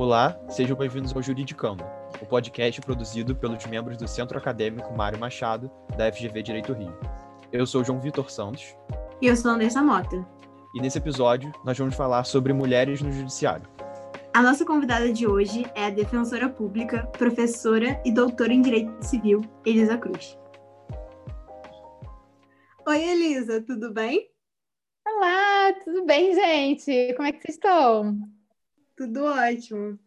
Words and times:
Olá, 0.00 0.34
sejam 0.48 0.74
bem-vindos 0.78 1.14
ao 1.14 1.22
Juridicando, 1.22 1.84
o 2.22 2.24
podcast 2.24 2.80
produzido 2.80 3.36
pelos 3.36 3.66
membros 3.66 3.98
do 3.98 4.08
Centro 4.08 4.38
Acadêmico 4.38 4.96
Mário 4.96 5.18
Machado, 5.18 5.70
da 5.94 6.10
FGV 6.10 6.42
Direito 6.42 6.72
Rio. 6.72 6.98
Eu 7.52 7.66
sou 7.66 7.84
João 7.84 8.00
Vitor 8.00 8.30
Santos. 8.30 8.74
E 9.20 9.26
eu 9.26 9.36
sou 9.36 9.50
Andressa 9.50 9.82
Mota. 9.82 10.26
E 10.74 10.80
nesse 10.80 10.96
episódio, 10.96 11.52
nós 11.66 11.76
vamos 11.76 11.94
falar 11.94 12.24
sobre 12.24 12.54
mulheres 12.54 13.02
no 13.02 13.12
judiciário. 13.12 13.68
A 14.32 14.42
nossa 14.42 14.64
convidada 14.64 15.12
de 15.12 15.26
hoje 15.26 15.66
é 15.74 15.84
a 15.84 15.90
defensora 15.90 16.48
pública, 16.48 17.06
professora 17.18 18.00
e 18.02 18.10
doutora 18.10 18.54
em 18.54 18.62
Direito 18.62 19.02
Civil, 19.02 19.42
Elisa 19.66 19.98
Cruz. 19.98 20.34
Oi, 22.88 23.02
Elisa, 23.02 23.60
tudo 23.60 23.92
bem? 23.92 24.30
Olá, 25.06 25.74
tudo 25.84 26.06
bem, 26.06 26.34
gente? 26.34 27.12
Como 27.16 27.28
é 27.28 27.32
que 27.32 27.42
vocês 27.42 27.56
estão? 27.56 28.39
Tudo 29.00 29.24
ótimo. 29.24 29.98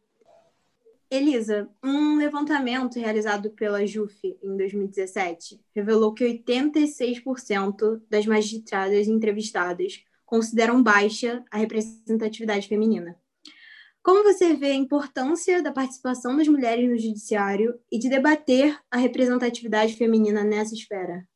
Elisa, 1.09 1.67
um 1.83 2.15
levantamento 2.15 2.99
realizado 2.99 3.49
pela 3.49 3.87
JUF 3.87 4.37
em 4.39 4.55
2017 4.55 5.59
revelou 5.75 6.13
que 6.13 6.23
86% 6.23 8.03
das 8.07 8.27
magistradas 8.27 9.07
entrevistadas 9.07 10.05
consideram 10.23 10.83
baixa 10.83 11.43
a 11.49 11.57
representatividade 11.57 12.67
feminina. 12.67 13.19
Como 14.03 14.23
você 14.23 14.53
vê 14.53 14.67
a 14.67 14.75
importância 14.75 15.63
da 15.63 15.71
participação 15.71 16.37
das 16.37 16.47
mulheres 16.47 16.87
no 16.87 16.95
judiciário 16.95 17.79
e 17.91 17.97
de 17.97 18.07
debater 18.09 18.79
a 18.91 18.97
representatividade 18.97 19.95
feminina 19.95 20.43
nessa 20.43 20.75
esfera? 20.75 21.27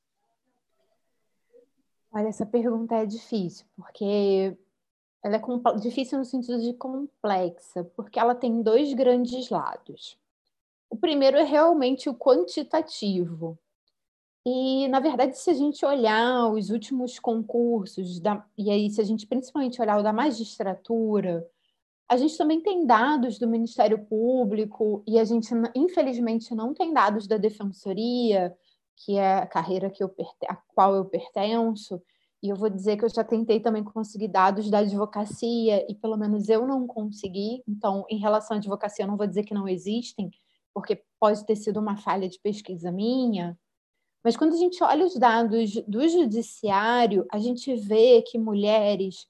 Olha, 2.12 2.28
essa 2.28 2.46
pergunta 2.46 2.94
é 2.94 3.06
difícil, 3.08 3.66
porque 3.76 4.56
ela 5.24 5.36
é 5.36 5.80
difícil 5.80 6.18
no 6.18 6.26
sentido 6.26 6.62
de 6.62 6.74
complexa, 6.74 7.84
porque 7.96 8.20
ela 8.20 8.36
tem 8.36 8.62
dois 8.62 8.94
grandes 8.94 9.50
lados. 9.50 10.18
O 10.90 10.96
primeiro 10.96 11.38
é 11.38 11.44
realmente 11.44 12.09
o 12.09 12.16
quantitativo. 12.16 13.58
E, 14.46 14.88
na 14.88 15.02
verdade, 15.02 15.38
se 15.38 15.50
a 15.50 15.54
gente 15.54 15.86
olhar 15.86 16.48
os 16.48 16.70
últimos 16.70 17.20
concursos, 17.20 18.20
da, 18.20 18.46
e 18.58 18.72
aí 18.72 18.90
se 18.90 19.02
a 19.02 19.04
gente 19.04 19.28
principalmente 19.28 19.82
olhar 19.82 20.00
o 20.00 20.04
da 20.04 20.14
magistratura, 20.14 21.46
a 22.08 22.16
gente 22.16 22.38
também 22.38 22.62
tem 22.62 22.86
dados 22.86 23.38
do 23.38 23.48
Ministério 23.48 24.00
Público 24.06 25.04
e 25.06 25.20
a 25.20 25.26
gente, 25.26 25.50
infelizmente, 25.76 26.56
não 26.56 26.74
tem 26.74 26.94
dados 26.94 27.28
da 27.28 27.36
Defensoria, 27.36 28.56
que 28.96 29.18
é 29.18 29.40
a 29.40 29.46
carreira 29.46 29.90
que 29.90 30.02
eu, 30.02 30.16
a 30.48 30.56
qual 30.56 30.96
eu 30.96 31.04
pertenço, 31.04 32.02
e 32.42 32.50
eu 32.50 32.56
vou 32.56 32.70
dizer 32.70 32.98
que 32.98 33.06
eu 33.06 33.10
já 33.10 33.24
tentei 33.24 33.60
também 33.60 33.84
conseguir 33.84 34.28
dados 34.28 34.70
da 34.70 34.80
advocacia 34.80 35.86
e 35.90 35.96
pelo 35.96 36.18
menos 36.18 36.50
eu 36.50 36.68
não 36.68 36.86
consegui. 36.86 37.64
Então, 37.68 38.06
em 38.10 38.18
relação 38.18 38.56
à 38.56 38.60
advocacia, 38.60 39.04
eu 39.04 39.08
não 39.08 39.18
vou 39.18 39.26
dizer 39.26 39.44
que 39.44 39.54
não 39.54 39.68
existem, 39.68 40.30
porque 40.74 41.04
pode 41.20 41.46
ter 41.46 41.56
sido 41.56 41.80
uma 41.80 41.98
falha 41.98 42.30
de 42.30 42.40
pesquisa 42.40 42.92
minha. 42.92 43.58
Mas 44.24 44.38
quando 44.38 44.54
a 44.54 44.58
gente 44.58 44.84
olha 44.84 45.06
os 45.06 45.16
dados 45.16 45.74
do 45.88 46.08
judiciário, 46.08 47.26
a 47.32 47.40
gente 47.40 47.76
vê 47.76 48.22
que 48.22 48.38
mulheres 48.38 49.26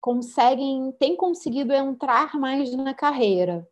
conseguem, 0.00 0.92
têm 0.98 1.16
conseguido 1.16 1.72
entrar 1.72 2.34
mais 2.38 2.72
na 2.76 2.94
carreira. 2.94 3.66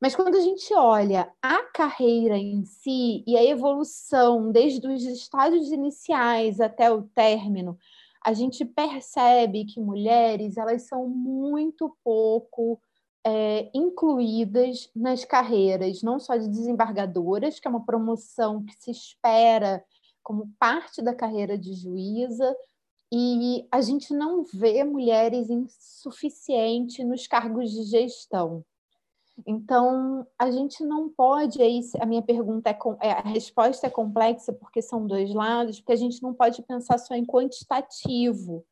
Mas 0.00 0.14
quando 0.14 0.36
a 0.36 0.40
gente 0.40 0.72
olha 0.74 1.32
a 1.40 1.62
carreira 1.72 2.36
em 2.36 2.64
si 2.64 3.24
e 3.26 3.36
a 3.36 3.44
evolução 3.44 4.52
desde 4.52 4.86
os 4.86 5.02
estágios 5.02 5.72
iniciais 5.72 6.60
até 6.60 6.90
o 6.92 7.02
término, 7.02 7.78
a 8.24 8.32
gente 8.32 8.64
percebe 8.64 9.66
que 9.66 9.78
mulheres 9.78 10.56
elas 10.56 10.88
são 10.88 11.06
muito 11.06 11.94
pouco 12.02 12.80
é, 13.22 13.70
incluídas 13.74 14.90
nas 14.96 15.24
carreiras, 15.24 16.02
não 16.02 16.18
só 16.18 16.36
de 16.36 16.48
desembargadoras, 16.48 17.60
que 17.60 17.68
é 17.68 17.70
uma 17.70 17.84
promoção 17.84 18.64
que 18.64 18.74
se 18.76 18.90
espera 18.90 19.84
como 20.22 20.50
parte 20.58 21.02
da 21.02 21.14
carreira 21.14 21.58
de 21.58 21.74
juíza, 21.74 22.56
e 23.12 23.68
a 23.70 23.80
gente 23.82 24.12
não 24.14 24.42
vê 24.42 24.82
mulheres 24.82 25.50
insuficiente 25.50 27.04
nos 27.04 27.26
cargos 27.26 27.70
de 27.70 27.84
gestão. 27.84 28.64
Então, 29.46 30.26
a 30.38 30.50
gente 30.50 30.84
não 30.84 31.08
pode, 31.08 31.60
aí 31.60 31.80
a 32.00 32.06
minha 32.06 32.22
pergunta 32.22 32.70
é, 32.70 33.08
é, 33.08 33.12
a 33.12 33.20
resposta 33.22 33.86
é 33.86 33.90
complexa 33.90 34.52
porque 34.52 34.80
são 34.80 35.06
dois 35.06 35.34
lados, 35.34 35.80
porque 35.80 35.92
a 35.92 35.96
gente 35.96 36.22
não 36.22 36.32
pode 36.32 36.62
pensar 36.62 36.98
só 36.98 37.14
em 37.14 37.26
quantitativo, 37.26 38.64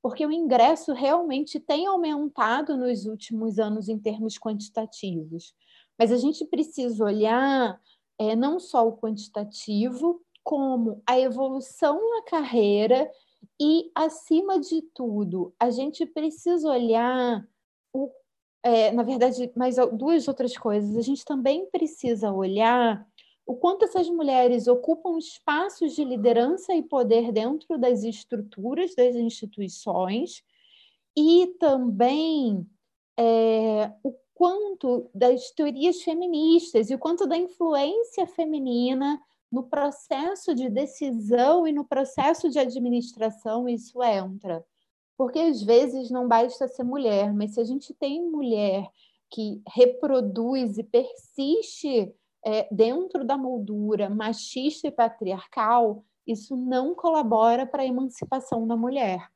porque 0.00 0.24
o 0.24 0.30
ingresso 0.30 0.92
realmente 0.92 1.58
tem 1.58 1.86
aumentado 1.86 2.76
nos 2.76 3.06
últimos 3.06 3.58
anos 3.58 3.88
em 3.88 3.98
termos 3.98 4.38
quantitativos. 4.38 5.54
Mas 5.98 6.12
a 6.12 6.16
gente 6.16 6.44
precisa 6.44 7.04
olhar 7.04 7.80
é, 8.18 8.36
não 8.36 8.60
só 8.60 8.86
o 8.86 8.96
quantitativo, 8.96 10.20
como 10.44 11.02
a 11.06 11.18
evolução 11.18 11.98
na 12.10 12.22
carreira 12.22 13.10
e, 13.60 13.90
acima 13.94 14.60
de 14.60 14.82
tudo, 14.94 15.54
a 15.58 15.70
gente 15.70 16.04
precisa 16.04 16.68
olhar 16.68 17.46
é, 18.64 18.90
na 18.90 19.02
verdade, 19.02 19.52
mais 19.54 19.76
duas 19.92 20.26
outras 20.26 20.56
coisas. 20.56 20.96
A 20.96 21.02
gente 21.02 21.22
também 21.22 21.66
precisa 21.66 22.32
olhar 22.32 23.06
o 23.46 23.54
quanto 23.54 23.84
essas 23.84 24.08
mulheres 24.08 24.66
ocupam 24.66 25.18
espaços 25.18 25.94
de 25.94 26.02
liderança 26.02 26.74
e 26.74 26.82
poder 26.82 27.30
dentro 27.30 27.76
das 27.76 28.02
estruturas 28.02 28.94
das 28.94 29.14
instituições 29.14 30.42
e 31.14 31.54
também 31.60 32.66
é, 33.18 33.92
o 34.02 34.14
quanto 34.32 35.10
das 35.14 35.50
teorias 35.50 36.02
feministas 36.02 36.88
e 36.88 36.94
o 36.94 36.98
quanto 36.98 37.26
da 37.26 37.36
influência 37.36 38.26
feminina 38.26 39.20
no 39.52 39.64
processo 39.64 40.54
de 40.54 40.70
decisão 40.70 41.68
e 41.68 41.72
no 41.72 41.84
processo 41.84 42.48
de 42.48 42.58
administração 42.58 43.68
isso 43.68 44.02
entra. 44.02 44.64
Porque 45.16 45.38
às 45.38 45.62
vezes 45.62 46.10
não 46.10 46.26
basta 46.26 46.66
ser 46.66 46.82
mulher, 46.82 47.32
mas 47.32 47.54
se 47.54 47.60
a 47.60 47.64
gente 47.64 47.94
tem 47.94 48.28
mulher 48.28 48.90
que 49.30 49.62
reproduz 49.68 50.76
e 50.76 50.82
persiste 50.82 52.12
é, 52.44 52.68
dentro 52.72 53.24
da 53.24 53.36
moldura 53.36 54.10
machista 54.10 54.88
e 54.88 54.90
patriarcal, 54.90 56.04
isso 56.26 56.56
não 56.56 56.94
colabora 56.94 57.66
para 57.66 57.82
a 57.82 57.86
emancipação 57.86 58.66
da 58.66 58.76
mulher. 58.76 59.28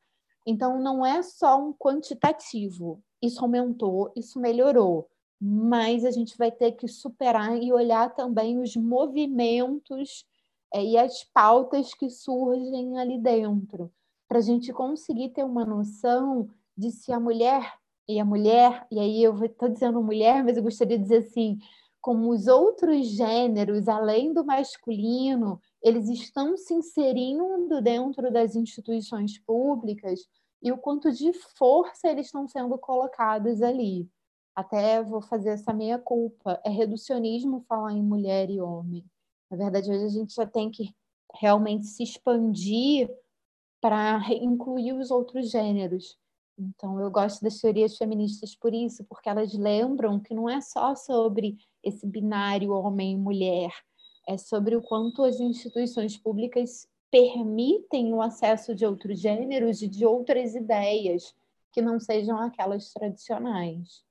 Então, 0.46 0.80
não 0.80 1.04
é 1.04 1.22
só 1.22 1.60
um 1.60 1.72
quantitativo. 1.72 3.02
Isso 3.20 3.42
aumentou, 3.42 4.12
isso 4.16 4.40
melhorou, 4.40 5.08
mas 5.40 6.04
a 6.04 6.10
gente 6.10 6.36
vai 6.36 6.50
ter 6.50 6.72
que 6.72 6.88
superar 6.88 7.56
e 7.62 7.72
olhar 7.72 8.14
também 8.14 8.58
os 8.58 8.74
movimentos 8.76 10.24
é, 10.72 10.82
e 10.82 10.96
as 10.96 11.24
pautas 11.24 11.92
que 11.94 12.08
surgem 12.10 12.98
ali 12.98 13.18
dentro 13.18 13.92
para 14.28 14.38
a 14.38 14.42
gente 14.42 14.72
conseguir 14.72 15.30
ter 15.30 15.42
uma 15.42 15.64
noção 15.64 16.48
de 16.76 16.90
se 16.90 17.12
a 17.12 17.18
mulher 17.18 17.74
e 18.06 18.20
a 18.20 18.24
mulher, 18.24 18.86
e 18.90 18.98
aí 18.98 19.22
eu 19.22 19.44
estou 19.44 19.68
dizendo 19.68 20.02
mulher, 20.02 20.44
mas 20.44 20.56
eu 20.56 20.62
gostaria 20.62 20.96
de 20.96 21.02
dizer 21.02 21.26
assim, 21.26 21.58
como 22.00 22.30
os 22.30 22.46
outros 22.46 23.06
gêneros, 23.08 23.88
além 23.88 24.32
do 24.32 24.44
masculino, 24.44 25.60
eles 25.82 26.08
estão 26.08 26.56
se 26.56 26.72
inserindo 26.72 27.82
dentro 27.82 28.32
das 28.32 28.54
instituições 28.54 29.38
públicas 29.38 30.20
e 30.62 30.72
o 30.72 30.78
quanto 30.78 31.12
de 31.12 31.32
força 31.32 32.08
eles 32.08 32.26
estão 32.26 32.46
sendo 32.48 32.78
colocados 32.78 33.62
ali. 33.62 34.08
Até 34.54 35.02
vou 35.02 35.20
fazer 35.20 35.50
essa 35.50 35.72
meia 35.72 35.98
culpa. 35.98 36.60
É 36.64 36.70
reducionismo 36.70 37.64
falar 37.68 37.92
em 37.92 38.02
mulher 38.02 38.50
e 38.50 38.60
homem. 38.60 39.04
Na 39.50 39.56
verdade, 39.56 39.90
hoje 39.90 40.04
a 40.04 40.08
gente 40.08 40.34
já 40.34 40.46
tem 40.46 40.70
que 40.70 40.94
realmente 41.34 41.86
se 41.86 42.02
expandir 42.02 43.08
para 43.80 44.20
incluir 44.32 44.92
os 44.92 45.10
outros 45.10 45.50
gêneros. 45.50 46.18
Então, 46.58 47.00
eu 47.00 47.10
gosto 47.10 47.42
das 47.42 47.60
teorias 47.60 47.96
feministas 47.96 48.54
por 48.54 48.74
isso, 48.74 49.04
porque 49.04 49.28
elas 49.28 49.54
lembram 49.54 50.18
que 50.18 50.34
não 50.34 50.50
é 50.50 50.60
só 50.60 50.94
sobre 50.96 51.56
esse 51.84 52.04
binário 52.06 52.72
homem 52.72 53.12
e 53.12 53.16
mulher, 53.16 53.70
é 54.26 54.36
sobre 54.36 54.74
o 54.74 54.82
quanto 54.82 55.22
as 55.24 55.38
instituições 55.38 56.16
públicas 56.16 56.88
permitem 57.10 58.12
o 58.12 58.20
acesso 58.20 58.74
de 58.74 58.84
outros 58.84 59.20
gêneros 59.20 59.80
e 59.82 59.88
de 59.88 60.04
outras 60.04 60.54
ideias 60.54 61.34
que 61.72 61.80
não 61.80 61.98
sejam 62.00 62.38
aquelas 62.38 62.92
tradicionais. 62.92 64.04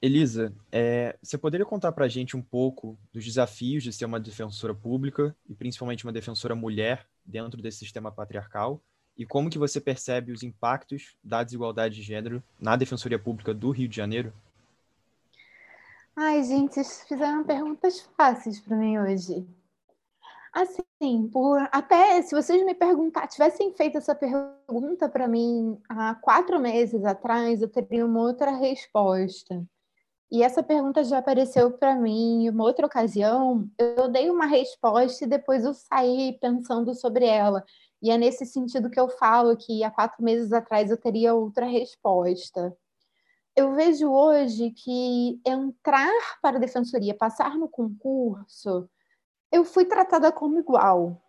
Elisa, 0.00 0.54
é, 0.70 1.18
você 1.22 1.36
poderia 1.36 1.66
contar 1.66 1.90
para 1.92 2.04
a 2.04 2.08
gente 2.08 2.36
um 2.36 2.42
pouco 2.42 2.98
dos 3.12 3.24
desafios 3.24 3.82
de 3.82 3.92
ser 3.92 4.04
uma 4.04 4.20
defensora 4.20 4.74
pública 4.74 5.34
e 5.48 5.54
principalmente 5.54 6.04
uma 6.04 6.12
defensora 6.12 6.54
mulher 6.54 7.08
dentro 7.24 7.60
desse 7.62 7.78
sistema 7.78 8.12
patriarcal 8.12 8.82
e 9.16 9.24
como 9.24 9.48
que 9.48 9.58
você 9.58 9.80
percebe 9.80 10.32
os 10.32 10.42
impactos 10.42 11.16
da 11.22 11.42
desigualdade 11.42 11.94
de 11.94 12.02
gênero 12.02 12.42
na 12.60 12.76
Defensoria 12.76 13.18
Pública 13.18 13.54
do 13.54 13.70
Rio 13.70 13.88
de 13.88 13.96
Janeiro? 13.96 14.32
Ai, 16.16 16.42
gente, 16.42 16.74
vocês 16.74 17.04
fizeram 17.08 17.44
perguntas 17.44 18.00
fáceis 18.16 18.60
para 18.60 18.76
mim 18.76 18.98
hoje. 18.98 19.46
Assim, 20.52 21.28
por 21.32 21.68
até 21.72 22.22
se 22.22 22.34
vocês 22.34 22.64
me 22.64 22.74
perguntar, 22.74 23.26
tivessem 23.26 23.72
feito 23.72 23.98
essa 23.98 24.14
pergunta 24.14 25.08
para 25.08 25.26
mim 25.26 25.80
há 25.88 26.14
quatro 26.14 26.60
meses 26.60 27.04
atrás, 27.04 27.60
eu 27.60 27.68
teria 27.68 28.06
uma 28.06 28.20
outra 28.20 28.52
resposta. 28.52 29.64
E 30.30 30.42
essa 30.42 30.62
pergunta 30.62 31.04
já 31.04 31.18
apareceu 31.18 31.70
para 31.70 31.94
mim 31.94 32.44
em 32.44 32.50
uma 32.50 32.64
outra 32.64 32.86
ocasião. 32.86 33.68
Eu 33.78 34.08
dei 34.08 34.30
uma 34.30 34.46
resposta 34.46 35.24
e 35.24 35.28
depois 35.28 35.64
eu 35.64 35.74
saí 35.74 36.36
pensando 36.40 36.94
sobre 36.94 37.26
ela. 37.26 37.64
E 38.02 38.10
é 38.10 38.18
nesse 38.18 38.44
sentido 38.44 38.90
que 38.90 38.98
eu 38.98 39.08
falo 39.08 39.56
que 39.56 39.84
há 39.84 39.90
quatro 39.90 40.22
meses 40.22 40.52
atrás 40.52 40.90
eu 40.90 40.96
teria 40.96 41.34
outra 41.34 41.66
resposta. 41.66 42.76
Eu 43.56 43.74
vejo 43.74 44.10
hoje 44.10 44.70
que 44.72 45.40
entrar 45.46 46.10
para 46.42 46.56
a 46.56 46.60
defensoria, 46.60 47.14
passar 47.14 47.56
no 47.56 47.68
concurso, 47.68 48.88
eu 49.52 49.64
fui 49.64 49.84
tratada 49.84 50.32
como 50.32 50.58
igual. 50.58 51.22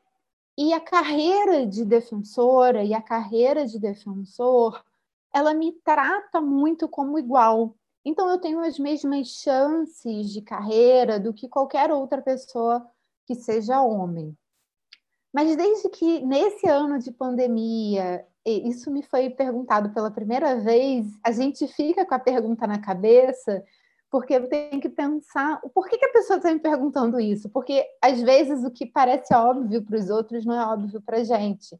E 0.57 0.74
a 0.74 0.80
carreira 0.80 1.68
de 1.68 1.86
defensora 1.86 2.83
e 2.83 2.94
a 2.94 3.01
carreira 3.01 3.68
de 3.68 3.77
defensor, 3.77 4.83
ela 5.31 5.53
me 5.53 5.71
trata 5.71 6.42
muito 6.42 6.88
como 6.88 7.19
igual. 7.19 7.75
Então, 8.06 8.30
eu 8.30 8.38
tenho 8.38 8.60
as 8.60 8.78
mesmas 8.78 9.28
chances 9.30 10.31
de 10.31 10.42
carreira 10.42 11.19
do 11.19 11.34
que 11.34 11.50
qualquer 11.50 11.92
outra 11.92 12.22
pessoa 12.22 12.86
que 13.25 13.34
seja 13.34 13.81
homem. 13.81 14.38
Mas 15.34 15.56
desde 15.57 15.90
que 15.90 16.24
nesse 16.25 16.68
ano 16.68 17.00
de 17.00 17.12
pandemia, 17.12 18.25
isso 18.46 18.92
me 18.92 19.04
foi 19.04 19.30
perguntado 19.30 19.90
pela 19.90 20.12
primeira 20.12 20.56
vez, 20.62 21.07
a 21.24 21.31
gente 21.31 21.68
fica 21.68 22.06
com 22.06 22.13
a 22.13 22.19
pergunta 22.19 22.68
na 22.68 22.80
cabeça, 22.80 23.63
porque 24.10 24.36
eu 24.36 24.48
tenho 24.48 24.80
que 24.80 24.88
pensar 24.88 25.60
por 25.74 25.90
que, 25.90 25.98
que 25.98 26.06
a 26.06 26.13
pessoa 26.13 26.38
está 26.38 26.54
me 26.54 26.60
perguntando 26.60 27.19
isso? 27.19 27.50
Porque 27.50 27.86
às 28.02 28.22
vezes 28.22 28.63
o 28.63 28.72
que 28.72 28.86
parece 28.86 29.34
óbvio 29.34 29.84
para 29.84 29.98
os 29.98 30.10
outros 30.10 30.46
não 30.46 30.56
é 30.56 30.66
óbvio 30.66 31.02
para 31.02 31.18
a 31.18 31.24
gente. 31.24 31.78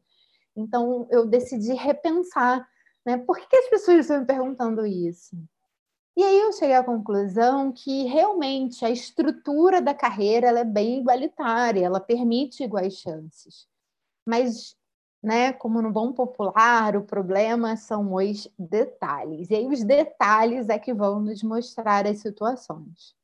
Então 0.54 1.06
eu 1.10 1.24
decidi 1.24 1.72
repensar, 1.72 2.68
né? 3.06 3.16
Por 3.16 3.38
que, 3.38 3.46
que 3.46 3.56
as 3.56 3.70
pessoas 3.70 4.00
estão 4.00 4.20
me 4.20 4.26
perguntando 4.26 4.84
isso? 4.84 5.34
E 6.16 6.24
aí 6.24 6.38
eu 6.40 6.52
cheguei 6.52 6.74
à 6.74 6.82
conclusão 6.82 7.70
que 7.70 8.04
realmente 8.04 8.82
a 8.86 8.90
estrutura 8.90 9.82
da 9.82 9.92
carreira 9.92 10.48
é 10.58 10.64
bem 10.64 11.00
igualitária, 11.00 11.84
ela 11.84 12.00
permite 12.00 12.64
iguais 12.64 12.94
chances. 12.94 13.68
Mas, 14.24 14.74
né, 15.22 15.52
como 15.52 15.82
no 15.82 15.92
bom 15.92 16.14
popular, 16.14 16.96
o 16.96 17.04
problema 17.04 17.76
são 17.76 18.14
os 18.14 18.48
detalhes. 18.58 19.50
E 19.50 19.56
aí 19.56 19.66
os 19.66 19.84
detalhes 19.84 20.70
é 20.70 20.78
que 20.78 20.94
vão 20.94 21.20
nos 21.20 21.42
mostrar 21.42 22.06
as 22.06 22.20
situações. 22.20 23.14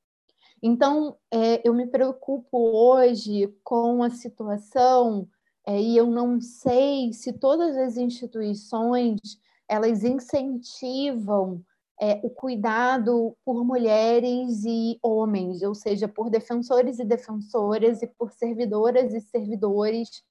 Então, 0.62 1.16
é, 1.30 1.66
eu 1.66 1.72
me 1.72 1.86
preocupo 1.86 2.58
hoje 2.58 3.48
com 3.64 4.02
a 4.02 4.10
situação 4.10 5.26
é, 5.66 5.80
e 5.80 5.96
eu 5.96 6.06
não 6.08 6.40
sei 6.42 7.12
se 7.14 7.32
todas 7.32 7.74
as 7.74 7.96
instituições 7.96 9.18
elas 9.66 10.04
incentivam 10.04 11.64
é, 12.00 12.20
o 12.22 12.30
cuidado 12.30 13.36
por 13.44 13.64
mulheres 13.64 14.64
e 14.64 14.98
homens, 15.02 15.62
ou 15.62 15.74
seja, 15.74 16.08
por 16.08 16.30
defensores 16.30 16.98
e 16.98 17.04
defensoras 17.04 18.02
e 18.02 18.06
por 18.06 18.32
servidoras 18.32 19.14
e 19.14 19.20
servidores 19.20 20.22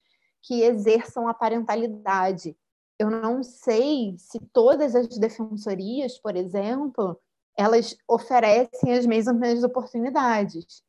que 0.41 0.63
exerçam 0.63 1.27
a 1.27 1.33
parentalidade. 1.33 2.57
Eu 2.99 3.09
não 3.09 3.41
sei 3.43 4.15
se 4.17 4.39
todas 4.53 4.95
as 4.95 5.07
defensorias, 5.17 6.19
por 6.19 6.35
exemplo, 6.35 7.17
elas 7.57 7.95
oferecem 8.07 8.93
as 8.93 9.05
mesmas 9.05 9.63
oportunidades. 9.63 10.83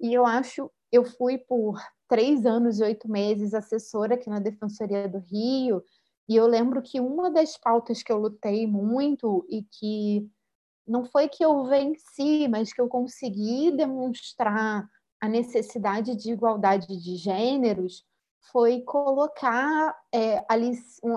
E 0.00 0.12
eu 0.12 0.26
acho, 0.26 0.70
eu 0.92 1.04
fui 1.04 1.38
por 1.38 1.80
três 2.08 2.46
anos 2.46 2.78
e 2.78 2.84
oito 2.84 3.10
meses 3.10 3.54
assessora 3.54 4.14
aqui 4.14 4.28
na 4.28 4.38
Defensoria 4.38 5.08
do 5.08 5.18
Rio, 5.18 5.82
e 6.28 6.34
eu 6.34 6.46
lembro 6.46 6.82
que 6.82 7.00
uma 7.00 7.30
das 7.30 7.56
pautas 7.56 8.02
que 8.02 8.10
eu 8.10 8.18
lutei 8.18 8.66
muito 8.66 9.46
e 9.48 9.62
que 9.62 10.28
não 10.86 11.04
foi 11.04 11.28
que 11.28 11.44
eu 11.44 11.64
venci, 11.64 12.48
mas 12.48 12.72
que 12.72 12.80
eu 12.80 12.88
consegui 12.88 13.70
demonstrar 13.72 14.88
a 15.20 15.28
necessidade 15.28 16.14
de 16.16 16.32
igualdade 16.32 16.96
de 16.96 17.16
gêneros 17.16 18.04
foi 18.52 18.80
colocar 18.82 19.96
é, 20.12 20.44
ali, 20.48 20.72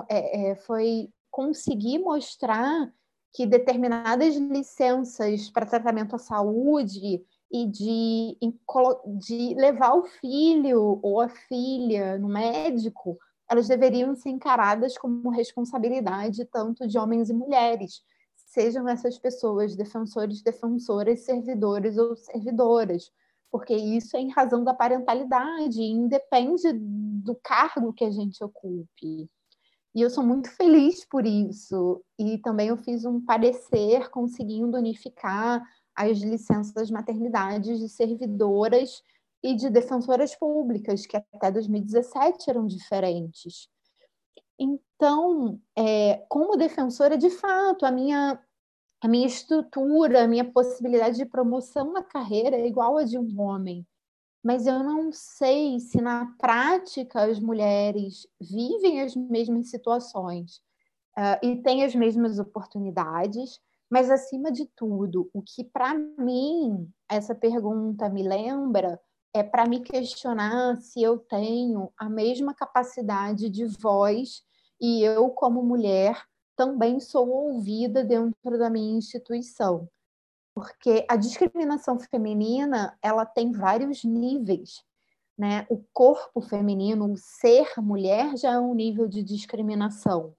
é, 0.08 0.50
é, 0.50 0.56
foi 0.56 1.08
conseguir 1.30 1.98
mostrar 1.98 2.92
que 3.32 3.46
determinadas 3.46 4.34
licenças 4.36 5.48
para 5.50 5.66
tratamento 5.66 6.16
à 6.16 6.18
saúde 6.18 7.24
e 7.52 7.66
de, 7.66 8.36
de 9.18 9.54
levar 9.54 9.94
o 9.94 10.04
filho 10.04 10.98
ou 11.02 11.20
a 11.20 11.28
filha 11.28 12.18
no 12.18 12.28
médico 12.28 13.16
elas 13.50 13.66
deveriam 13.66 14.14
ser 14.14 14.30
encaradas 14.30 14.96
como 14.96 15.28
responsabilidade 15.28 16.44
tanto 16.44 16.86
de 16.86 16.96
homens 16.96 17.28
e 17.30 17.34
mulheres, 17.34 18.00
sejam 18.36 18.88
essas 18.88 19.18
pessoas 19.18 19.74
defensores, 19.74 20.40
defensoras, 20.40 21.24
servidores 21.24 21.98
ou 21.98 22.14
servidoras, 22.14 23.10
porque 23.50 23.74
isso 23.74 24.16
é 24.16 24.20
em 24.20 24.30
razão 24.30 24.62
da 24.62 24.72
parentalidade, 24.72 25.82
independe 25.82 26.72
do 26.72 27.34
cargo 27.42 27.92
que 27.92 28.04
a 28.04 28.10
gente 28.10 28.42
ocupe. 28.42 29.28
E 29.92 30.00
eu 30.00 30.08
sou 30.08 30.24
muito 30.24 30.48
feliz 30.50 31.04
por 31.04 31.26
isso. 31.26 32.00
E 32.16 32.38
também 32.38 32.68
eu 32.68 32.76
fiz 32.76 33.04
um 33.04 33.20
parecer 33.20 34.08
conseguindo 34.10 34.78
unificar 34.78 35.60
as 35.96 36.18
licenças 36.18 36.90
maternidades 36.90 37.80
de 37.80 37.88
servidoras 37.88 39.02
e 39.42 39.54
de 39.54 39.70
defensoras 39.70 40.34
públicas, 40.34 41.06
que 41.06 41.16
até 41.16 41.50
2017 41.50 42.50
eram 42.50 42.66
diferentes. 42.66 43.68
Então, 44.58 45.58
é, 45.76 46.24
como 46.28 46.56
defensora, 46.56 47.16
de 47.16 47.30
fato, 47.30 47.86
a 47.86 47.90
minha, 47.90 48.38
a 49.00 49.08
minha 49.08 49.26
estrutura, 49.26 50.24
a 50.24 50.28
minha 50.28 50.44
possibilidade 50.44 51.16
de 51.16 51.24
promoção 51.24 51.92
na 51.92 52.02
carreira 52.02 52.56
é 52.56 52.66
igual 52.66 52.98
a 52.98 53.04
de 53.04 53.18
um 53.18 53.40
homem. 53.40 53.86
Mas 54.42 54.66
eu 54.66 54.82
não 54.82 55.12
sei 55.12 55.80
se 55.80 56.00
na 56.00 56.34
prática 56.38 57.22
as 57.22 57.38
mulheres 57.38 58.26
vivem 58.40 59.00
as 59.02 59.14
mesmas 59.14 59.70
situações 59.70 60.56
uh, 61.16 61.46
e 61.46 61.56
têm 61.62 61.84
as 61.84 61.94
mesmas 61.94 62.38
oportunidades, 62.38 63.60
mas 63.90 64.10
acima 64.10 64.52
de 64.52 64.66
tudo, 64.76 65.28
o 65.32 65.42
que 65.42 65.64
para 65.64 65.94
mim 65.94 66.90
essa 67.08 67.34
pergunta 67.34 68.08
me 68.08 68.22
lembra 68.22 69.00
é 69.32 69.42
para 69.42 69.66
me 69.66 69.80
questionar 69.80 70.76
se 70.76 71.02
eu 71.02 71.18
tenho 71.18 71.92
a 71.96 72.08
mesma 72.08 72.54
capacidade 72.54 73.48
de 73.48 73.64
voz 73.64 74.42
e 74.80 75.02
eu, 75.02 75.30
como 75.30 75.62
mulher, 75.62 76.24
também 76.56 77.00
sou 77.00 77.28
ouvida 77.28 78.04
dentro 78.04 78.58
da 78.58 78.68
minha 78.68 78.98
instituição. 78.98 79.88
Porque 80.54 81.06
a 81.08 81.16
discriminação 81.16 81.98
feminina, 81.98 82.98
ela 83.00 83.24
tem 83.24 83.52
vários 83.52 84.04
níveis, 84.04 84.82
né? 85.38 85.66
O 85.70 85.82
corpo 85.92 86.40
feminino, 86.40 87.10
o 87.10 87.16
ser 87.16 87.72
mulher 87.78 88.36
já 88.36 88.52
é 88.52 88.58
um 88.58 88.74
nível 88.74 89.08
de 89.08 89.22
discriminação, 89.22 90.34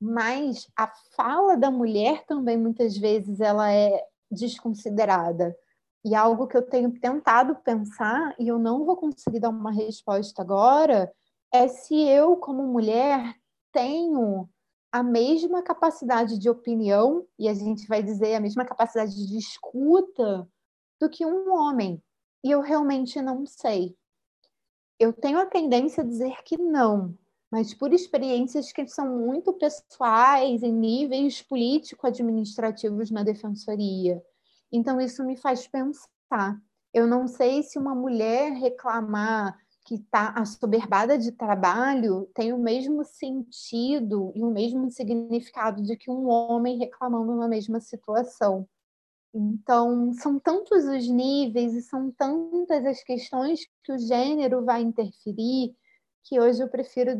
mas 0.00 0.68
a 0.76 0.92
fala 1.16 1.56
da 1.56 1.70
mulher 1.70 2.24
também 2.26 2.56
muitas 2.56 2.96
vezes 2.96 3.40
ela 3.40 3.72
é 3.72 4.04
desconsiderada. 4.30 5.56
E 6.04 6.14
algo 6.14 6.46
que 6.46 6.56
eu 6.56 6.62
tenho 6.62 6.92
tentado 7.00 7.56
pensar, 7.56 8.34
e 8.38 8.46
eu 8.48 8.58
não 8.58 8.84
vou 8.84 8.96
conseguir 8.96 9.40
dar 9.40 9.48
uma 9.48 9.72
resposta 9.72 10.42
agora, 10.42 11.10
é 11.52 11.66
se 11.66 11.94
eu, 11.94 12.36
como 12.36 12.62
mulher, 12.64 13.34
tenho 13.72 14.48
a 14.92 15.02
mesma 15.02 15.62
capacidade 15.62 16.38
de 16.38 16.50
opinião, 16.50 17.26
e 17.38 17.48
a 17.48 17.54
gente 17.54 17.86
vai 17.88 18.02
dizer 18.02 18.34
a 18.34 18.40
mesma 18.40 18.64
capacidade 18.64 19.26
de 19.26 19.38
escuta, 19.38 20.46
do 21.00 21.08
que 21.08 21.24
um 21.24 21.52
homem. 21.52 22.02
E 22.44 22.50
eu 22.50 22.60
realmente 22.60 23.20
não 23.22 23.46
sei. 23.46 23.96
Eu 24.98 25.12
tenho 25.12 25.38
a 25.38 25.46
tendência 25.46 26.02
a 26.02 26.06
dizer 26.06 26.42
que 26.44 26.56
não, 26.58 27.16
mas 27.50 27.72
por 27.72 27.92
experiências 27.92 28.72
que 28.72 28.86
são 28.86 29.18
muito 29.18 29.52
pessoais, 29.54 30.62
em 30.62 30.72
níveis 30.72 31.42
político-administrativos 31.42 33.10
na 33.10 33.22
defensoria 33.22 34.22
então, 34.72 35.00
isso 35.00 35.24
me 35.24 35.36
faz 35.36 35.66
pensar. 35.66 36.60
Eu 36.92 37.06
não 37.06 37.26
sei 37.26 37.62
se 37.62 37.78
uma 37.78 37.94
mulher 37.94 38.52
reclamar 38.52 39.58
que 39.84 39.96
está 39.96 40.30
assoberbada 40.30 41.18
de 41.18 41.30
trabalho 41.32 42.28
tem 42.34 42.52
o 42.52 42.58
mesmo 42.58 43.04
sentido 43.04 44.32
e 44.34 44.42
o 44.42 44.50
mesmo 44.50 44.90
significado 44.90 45.82
de 45.82 45.96
que 45.96 46.10
um 46.10 46.26
homem 46.28 46.78
reclamando 46.78 47.36
na 47.36 47.46
mesma 47.46 47.80
situação. 47.80 48.66
Então, 49.34 50.12
são 50.14 50.38
tantos 50.38 50.84
os 50.84 51.08
níveis 51.08 51.74
e 51.74 51.82
são 51.82 52.10
tantas 52.12 52.86
as 52.86 53.02
questões 53.02 53.60
que 53.82 53.92
o 53.92 53.98
gênero 53.98 54.64
vai 54.64 54.80
interferir 54.80 55.74
que 56.24 56.40
hoje 56.40 56.62
eu 56.62 56.68
prefiro, 56.68 57.10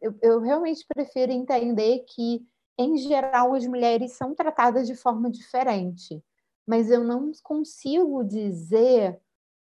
eu, 0.00 0.14
eu 0.22 0.40
realmente 0.40 0.84
prefiro 0.88 1.30
entender 1.30 2.04
que, 2.08 2.46
em 2.78 2.96
geral, 2.96 3.52
as 3.54 3.66
mulheres 3.66 4.12
são 4.12 4.34
tratadas 4.34 4.86
de 4.86 4.94
forma 4.94 5.30
diferente 5.30 6.22
mas 6.66 6.90
eu 6.90 7.04
não 7.04 7.30
consigo 7.42 8.24
dizer 8.24 9.20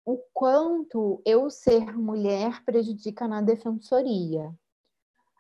o 0.05 0.19
quanto 0.33 1.23
eu 1.25 1.51
ser 1.51 1.97
mulher 1.97 2.65
prejudica 2.65 3.29
na 3.29 3.43
defensoria. 3.43 4.53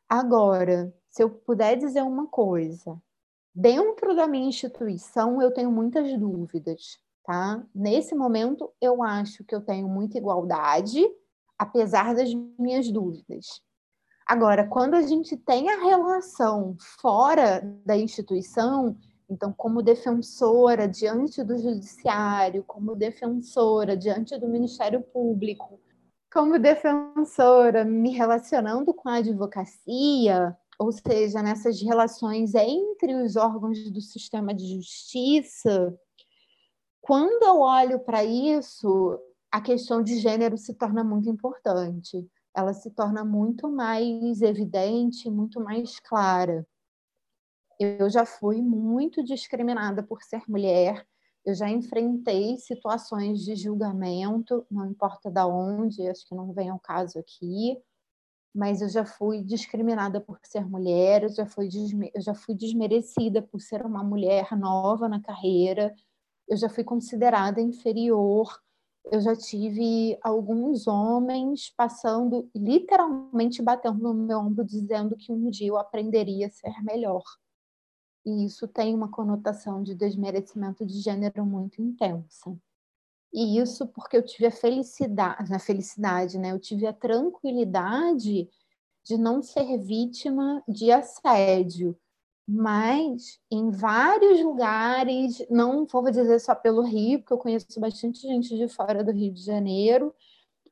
Agora, 0.09 0.95
se 1.11 1.23
eu 1.23 1.31
puder 1.31 1.77
dizer 1.77 2.03
uma 2.03 2.27
coisa, 2.27 3.01
dentro 3.55 4.15
da 4.15 4.27
minha 4.27 4.49
instituição 4.49 5.43
eu 5.43 5.51
tenho 5.53 5.73
muitas 5.73 6.17
dúvidas, 6.19 6.99
tá? 7.25 7.65
Nesse 7.75 8.15
momento, 8.15 8.71
eu 8.81 9.03
acho 9.03 9.43
que 9.45 9.55
eu 9.55 9.61
tenho 9.61 9.89
muita 9.89 10.19
igualdade, 10.19 11.05
apesar 11.59 12.15
das 12.15 12.33
minhas 12.59 12.91
dúvidas. 12.91 13.63
Agora, 14.27 14.67
quando 14.67 14.95
a 14.95 15.03
gente 15.03 15.37
tem 15.37 15.71
a 15.71 15.83
relação 15.83 16.77
fora 17.01 17.63
da 17.85 17.97
instituição, 17.97 18.95
então, 19.29 19.53
como 19.53 19.83
defensora 19.83 20.89
diante 20.89 21.45
do 21.45 21.59
judiciário, 21.59 22.65
como 22.65 22.97
defensora 22.97 23.97
diante 23.97 24.39
do 24.39 24.49
Ministério 24.49 25.03
Público, 25.03 25.81
como 26.33 26.59
defensora 26.59 27.85
me 27.85 28.11
relacionando 28.11 28.95
com 28.95 29.09
a 29.09 29.17
advocacia, 29.17 30.57
ou 30.79 30.93
seja, 30.93 31.43
nessas 31.43 31.83
relações 31.83 32.55
entre 32.55 33.15
os 33.15 33.37
órgãos 33.37 33.91
do 33.91 34.01
sistema 34.01 34.55
de 34.55 34.77
justiça, 34.77 35.95
quando 37.03 37.43
eu 37.43 37.61
olho 37.61 38.01
para 38.01 38.25
isso, 38.25 39.19
a 39.51 39.61
questão 39.61 40.03
de 40.03 40.19
gênero 40.19 40.57
se 40.57 40.75
torna 40.75 41.03
muito 41.03 41.29
importante. 41.29 42.27
Ela 42.55 42.73
se 42.73 42.91
torna 42.91 43.25
muito 43.25 43.71
mais 43.71 44.43
evidente, 44.43 45.31
muito 45.31 45.61
mais 45.61 45.99
clara. 46.01 46.67
Eu 47.79 48.11
já 48.11 48.27
fui 48.27 48.61
muito 48.61 49.23
discriminada 49.23 50.03
por 50.03 50.23
ser 50.23 50.43
mulher, 50.49 51.07
eu 51.47 51.55
já 51.55 51.71
enfrentei 51.71 52.57
situações 52.59 53.41
de 53.45 53.55
julgamento, 53.55 54.67
não 54.71 54.87
importa 54.87 55.31
da 55.31 55.47
onde, 55.47 56.07
acho 56.09 56.27
que 56.27 56.35
não 56.35 56.53
vem 56.53 56.69
ao 56.69 56.79
caso 56.81 57.19
aqui, 57.19 57.81
mas 58.55 58.83
eu 58.83 58.89
já 58.89 59.05
fui 59.05 59.43
discriminada 59.43 60.21
por 60.21 60.39
ser 60.43 60.67
mulher, 60.67 61.23
eu 61.23 61.29
já 61.31 61.47
fui, 61.47 61.69
eu 62.15 62.21
já 62.21 62.35
fui 62.35 62.55
desmerecida 62.55 63.41
por 63.41 63.61
ser 63.61 63.87
uma 63.87 64.03
mulher 64.03 64.57
nova 64.59 65.09
na 65.09 65.23
carreira, 65.23 65.95
eu 66.49 66.57
já 66.57 66.69
fui 66.69 66.83
considerada 66.83 67.61
inferior, 67.61 68.49
eu 69.13 69.21
já 69.21 69.37
tive 69.37 70.19
alguns 70.23 70.87
homens 70.87 71.73
passando, 71.77 72.51
literalmente 72.55 73.63
batendo 73.63 73.99
no 73.99 74.15
meu 74.15 74.39
ombro, 74.41 74.65
dizendo 74.65 75.17
que 75.17 75.33
um 75.33 75.49
dia 75.51 75.69
eu 75.69 75.79
aprenderia 75.79 76.49
a 76.49 76.51
ser 76.51 76.83
melhor. 76.83 77.23
E 78.29 78.45
isso 78.45 78.69
tem 78.69 78.95
uma 78.95 79.09
conotação 79.09 79.83
de 79.83 79.95
desmerecimento 79.95 80.85
de 80.85 81.01
gênero 81.01 81.47
muito 81.47 81.81
intensa. 81.81 82.55
E 83.33 83.59
isso 83.59 83.87
porque 83.87 84.19
eu 84.19 84.23
tive 84.23 84.47
a 84.47 84.51
felicidade, 84.51 85.51
na 85.51 85.59
felicidade, 85.59 86.39
né? 86.39 86.53
Eu 86.53 86.59
tive 86.59 86.87
a 86.87 86.93
tranquilidade 86.93 88.47
de 89.03 89.17
não 89.17 89.43
ser 89.43 89.79
vítima 89.79 90.63
de 90.69 90.93
assédio, 90.93 91.99
mas 92.47 93.41
em 93.51 93.71
vários 93.71 94.43
lugares, 94.43 95.43
não 95.49 95.87
vou 95.87 96.11
dizer 96.11 96.39
só 96.39 96.55
pelo 96.55 96.83
Rio, 96.83 97.21
porque 97.21 97.33
eu 97.33 97.39
conheço 97.39 97.81
bastante 97.81 98.21
gente 98.21 98.55
de 98.55 98.69
fora 98.69 99.03
do 99.03 99.11
Rio 99.11 99.33
de 99.33 99.43
Janeiro, 99.43 100.15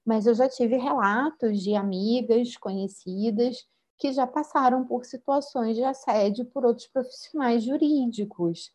mas 0.04 0.26
eu 0.26 0.34
já 0.34 0.46
tive 0.46 0.76
relatos 0.76 1.62
de 1.62 1.74
amigas 1.74 2.54
conhecidas 2.58 3.66
que 3.98 4.12
já 4.12 4.26
passaram 4.26 4.84
por 4.84 5.04
situações 5.04 5.76
de 5.76 5.82
assédio 5.82 6.44
por 6.46 6.64
outros 6.64 6.86
profissionais 6.86 7.64
jurídicos. 7.64 8.72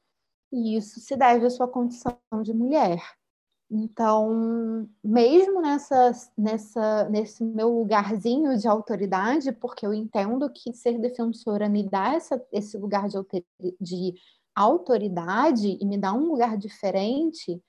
E 0.52 0.76
isso 0.76 1.00
se 1.00 1.16
deve 1.16 1.46
à 1.46 1.50
sua 1.50 1.68
condição 1.68 2.18
de 2.44 2.54
mulher. 2.54 3.02
Então, 3.74 4.90
mesmo 5.02 5.62
nessa, 5.62 6.12
nessa, 6.38 7.08
nesse 7.10 7.42
meu 7.42 7.70
lugarzinho 7.70 8.58
de 8.58 8.68
autoridade, 8.68 9.54
porque 9.54 9.86
eu 9.86 9.94
entendo 9.94 10.50
que 10.50 10.74
ser 10.74 11.00
defensora 11.00 11.70
me 11.70 11.88
dá 11.90 12.16
essa, 12.16 12.46
esse 12.52 12.78
lugar 12.78 13.08
de, 13.08 13.24
de 13.80 14.14
autoridade 14.54 15.78
e 15.80 15.86
me 15.86 15.98
dá 15.98 16.12
um 16.12 16.26
lugar 16.26 16.58
diferente, 16.58 17.64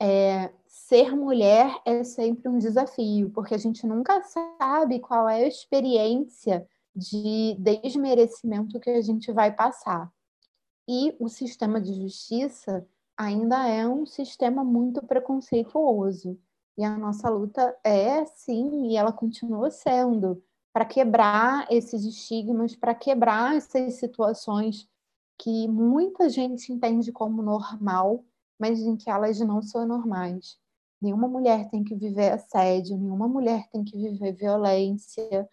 é, 0.00 0.52
ser 0.66 1.14
mulher 1.14 1.72
é 1.84 2.02
sempre 2.02 2.48
um 2.48 2.58
desafio, 2.58 3.30
porque 3.30 3.54
a 3.54 3.58
gente 3.58 3.86
nunca 3.86 4.20
sabe 4.24 4.98
qual 4.98 5.28
é 5.28 5.44
a 5.44 5.48
experiência 5.48 6.66
de 6.98 7.56
desmerecimento 7.60 8.80
que 8.80 8.90
a 8.90 9.00
gente 9.00 9.30
vai 9.30 9.54
passar. 9.54 10.12
E 10.88 11.14
o 11.20 11.28
sistema 11.28 11.80
de 11.80 11.94
justiça 11.94 12.86
ainda 13.16 13.68
é 13.68 13.86
um 13.86 14.04
sistema 14.04 14.64
muito 14.64 15.04
preconceituoso. 15.06 16.38
E 16.76 16.84
a 16.84 16.96
nossa 16.96 17.28
luta 17.28 17.76
é, 17.84 18.24
sim, 18.24 18.90
e 18.90 18.96
ela 18.96 19.12
continua 19.12 19.70
sendo, 19.70 20.42
para 20.72 20.84
quebrar 20.84 21.66
esses 21.70 22.04
estigmas, 22.04 22.74
para 22.74 22.94
quebrar 22.94 23.56
essas 23.56 23.94
situações 23.94 24.88
que 25.38 25.68
muita 25.68 26.28
gente 26.28 26.72
entende 26.72 27.12
como 27.12 27.42
normal, 27.42 28.24
mas 28.58 28.80
em 28.80 28.96
que 28.96 29.10
elas 29.10 29.38
não 29.40 29.62
são 29.62 29.86
normais. 29.86 30.58
Nenhuma 31.00 31.28
mulher 31.28 31.68
tem 31.70 31.84
que 31.84 31.94
viver 31.94 32.32
assédio, 32.32 32.96
nenhuma 32.96 33.28
mulher 33.28 33.68
tem 33.70 33.84
que 33.84 33.96
viver 33.96 34.32
violência, 34.32 35.48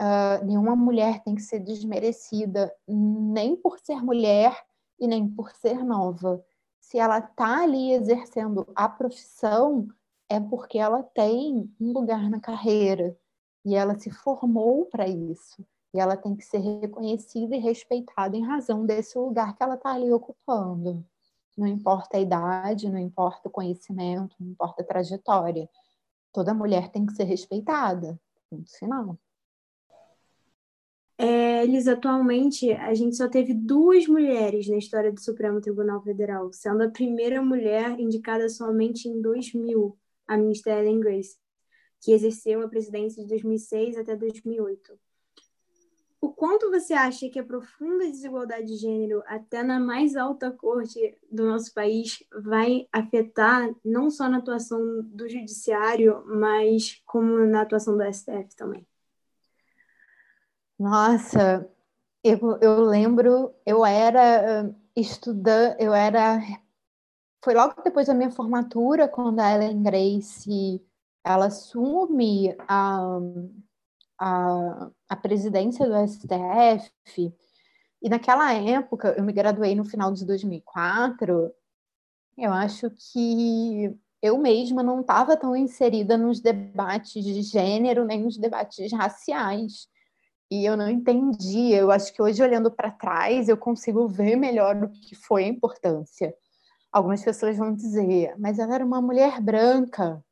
uh, 0.00 0.44
nenhuma 0.44 0.76
mulher 0.76 1.22
tem 1.22 1.34
que 1.34 1.42
ser 1.42 1.60
desmerecida, 1.60 2.72
nem 2.86 3.56
por 3.56 3.78
ser 3.78 4.02
mulher 4.02 4.56
e 4.98 5.06
nem 5.06 5.28
por 5.28 5.50
ser 5.50 5.84
nova 5.84 6.42
se 6.86 6.98
ela 6.98 7.18
está 7.18 7.64
ali 7.64 7.92
exercendo 7.92 8.64
a 8.72 8.88
profissão, 8.88 9.88
é 10.28 10.38
porque 10.38 10.78
ela 10.78 11.02
tem 11.02 11.68
um 11.80 11.92
lugar 11.92 12.30
na 12.30 12.38
carreira 12.38 13.18
e 13.64 13.74
ela 13.74 13.98
se 13.98 14.08
formou 14.08 14.86
para 14.86 15.08
isso. 15.08 15.66
E 15.92 15.98
ela 15.98 16.16
tem 16.16 16.36
que 16.36 16.44
ser 16.44 16.58
reconhecida 16.58 17.56
e 17.56 17.58
respeitada 17.58 18.36
em 18.36 18.46
razão 18.46 18.86
desse 18.86 19.18
lugar 19.18 19.56
que 19.56 19.64
ela 19.64 19.74
está 19.74 19.94
ali 19.94 20.12
ocupando. 20.12 21.04
Não 21.58 21.66
importa 21.66 22.18
a 22.18 22.20
idade, 22.20 22.88
não 22.88 23.00
importa 23.00 23.48
o 23.48 23.50
conhecimento, 23.50 24.36
não 24.38 24.50
importa 24.50 24.82
a 24.82 24.86
trajetória. 24.86 25.68
Toda 26.32 26.54
mulher 26.54 26.88
tem 26.90 27.04
que 27.04 27.14
ser 27.14 27.24
respeitada. 27.24 28.16
Ponto 28.48 28.70
final. 28.78 29.18
É, 31.18 31.64
Elis, 31.64 31.88
atualmente 31.88 32.70
a 32.72 32.92
gente 32.92 33.16
só 33.16 33.26
teve 33.26 33.54
duas 33.54 34.06
mulheres 34.06 34.68
na 34.68 34.76
história 34.76 35.10
do 35.10 35.20
Supremo 35.20 35.60
Tribunal 35.60 36.02
Federal, 36.02 36.52
sendo 36.52 36.82
a 36.82 36.90
primeira 36.90 37.42
mulher 37.42 37.98
indicada 37.98 38.48
somente 38.50 39.08
em 39.08 39.20
2000, 39.22 39.96
a 40.28 40.36
ministra 40.36 40.78
Ellen 40.78 41.00
Grace, 41.00 41.38
que 42.02 42.12
exerceu 42.12 42.62
a 42.62 42.68
presidência 42.68 43.22
de 43.22 43.28
2006 43.28 43.96
até 43.96 44.14
2008. 44.14 44.98
O 46.20 46.32
quanto 46.32 46.70
você 46.70 46.92
acha 46.92 47.30
que 47.30 47.38
a 47.38 47.44
profunda 47.44 48.04
desigualdade 48.04 48.66
de 48.66 48.76
gênero, 48.76 49.22
até 49.26 49.62
na 49.62 49.78
mais 49.78 50.16
alta 50.16 50.50
corte 50.50 51.16
do 51.30 51.46
nosso 51.46 51.72
país, 51.72 52.22
vai 52.42 52.86
afetar 52.92 53.74
não 53.84 54.10
só 54.10 54.28
na 54.28 54.38
atuação 54.38 55.02
do 55.02 55.28
judiciário, 55.28 56.24
mas 56.26 57.00
como 57.06 57.38
na 57.46 57.62
atuação 57.62 57.96
do 57.96 58.02
STF 58.02 58.54
também? 58.56 58.86
Nossa, 60.78 61.68
eu, 62.22 62.38
eu 62.60 62.80
lembro, 62.82 63.54
eu 63.64 63.84
era 63.84 64.74
estudante, 64.94 65.82
eu 65.82 65.94
era. 65.94 66.38
Foi 67.42 67.54
logo 67.54 67.82
depois 67.82 68.06
da 68.06 68.14
minha 68.14 68.30
formatura, 68.30 69.08
quando 69.08 69.40
a 69.40 69.52
Ellen 69.54 69.82
Grace 69.82 70.84
ela 71.24 71.46
assume 71.46 72.54
a, 72.68 72.98
a, 74.20 74.90
a 75.08 75.16
presidência 75.16 75.86
do 75.86 75.94
STF. 76.06 77.34
E 78.02 78.08
naquela 78.08 78.52
época, 78.52 79.14
eu 79.16 79.24
me 79.24 79.32
graduei 79.32 79.74
no 79.74 79.84
final 79.84 80.12
de 80.12 80.26
2004. 80.26 81.52
Eu 82.36 82.52
acho 82.52 82.90
que 82.90 83.98
eu 84.20 84.38
mesma 84.38 84.82
não 84.82 85.00
estava 85.00 85.36
tão 85.36 85.56
inserida 85.56 86.18
nos 86.18 86.40
debates 86.40 87.24
de 87.24 87.42
gênero, 87.42 88.04
nem 88.04 88.22
nos 88.22 88.36
debates 88.36 88.92
raciais 88.92 89.88
e 90.50 90.64
eu 90.64 90.76
não 90.76 90.88
entendi. 90.88 91.72
Eu 91.72 91.90
acho 91.90 92.12
que 92.12 92.22
hoje, 92.22 92.42
olhando 92.42 92.70
para 92.70 92.90
trás, 92.90 93.48
eu 93.48 93.56
consigo 93.56 94.08
ver 94.08 94.36
melhor 94.36 94.76
o 94.76 94.88
que 94.90 95.14
foi 95.14 95.44
a 95.44 95.48
importância. 95.48 96.34
Algumas 96.92 97.22
pessoas 97.22 97.56
vão 97.56 97.74
dizer, 97.74 98.34
mas 98.38 98.58
ela 98.58 98.74
era 98.74 98.84
uma 98.84 99.02
mulher 99.02 99.40
branca. 99.40 100.22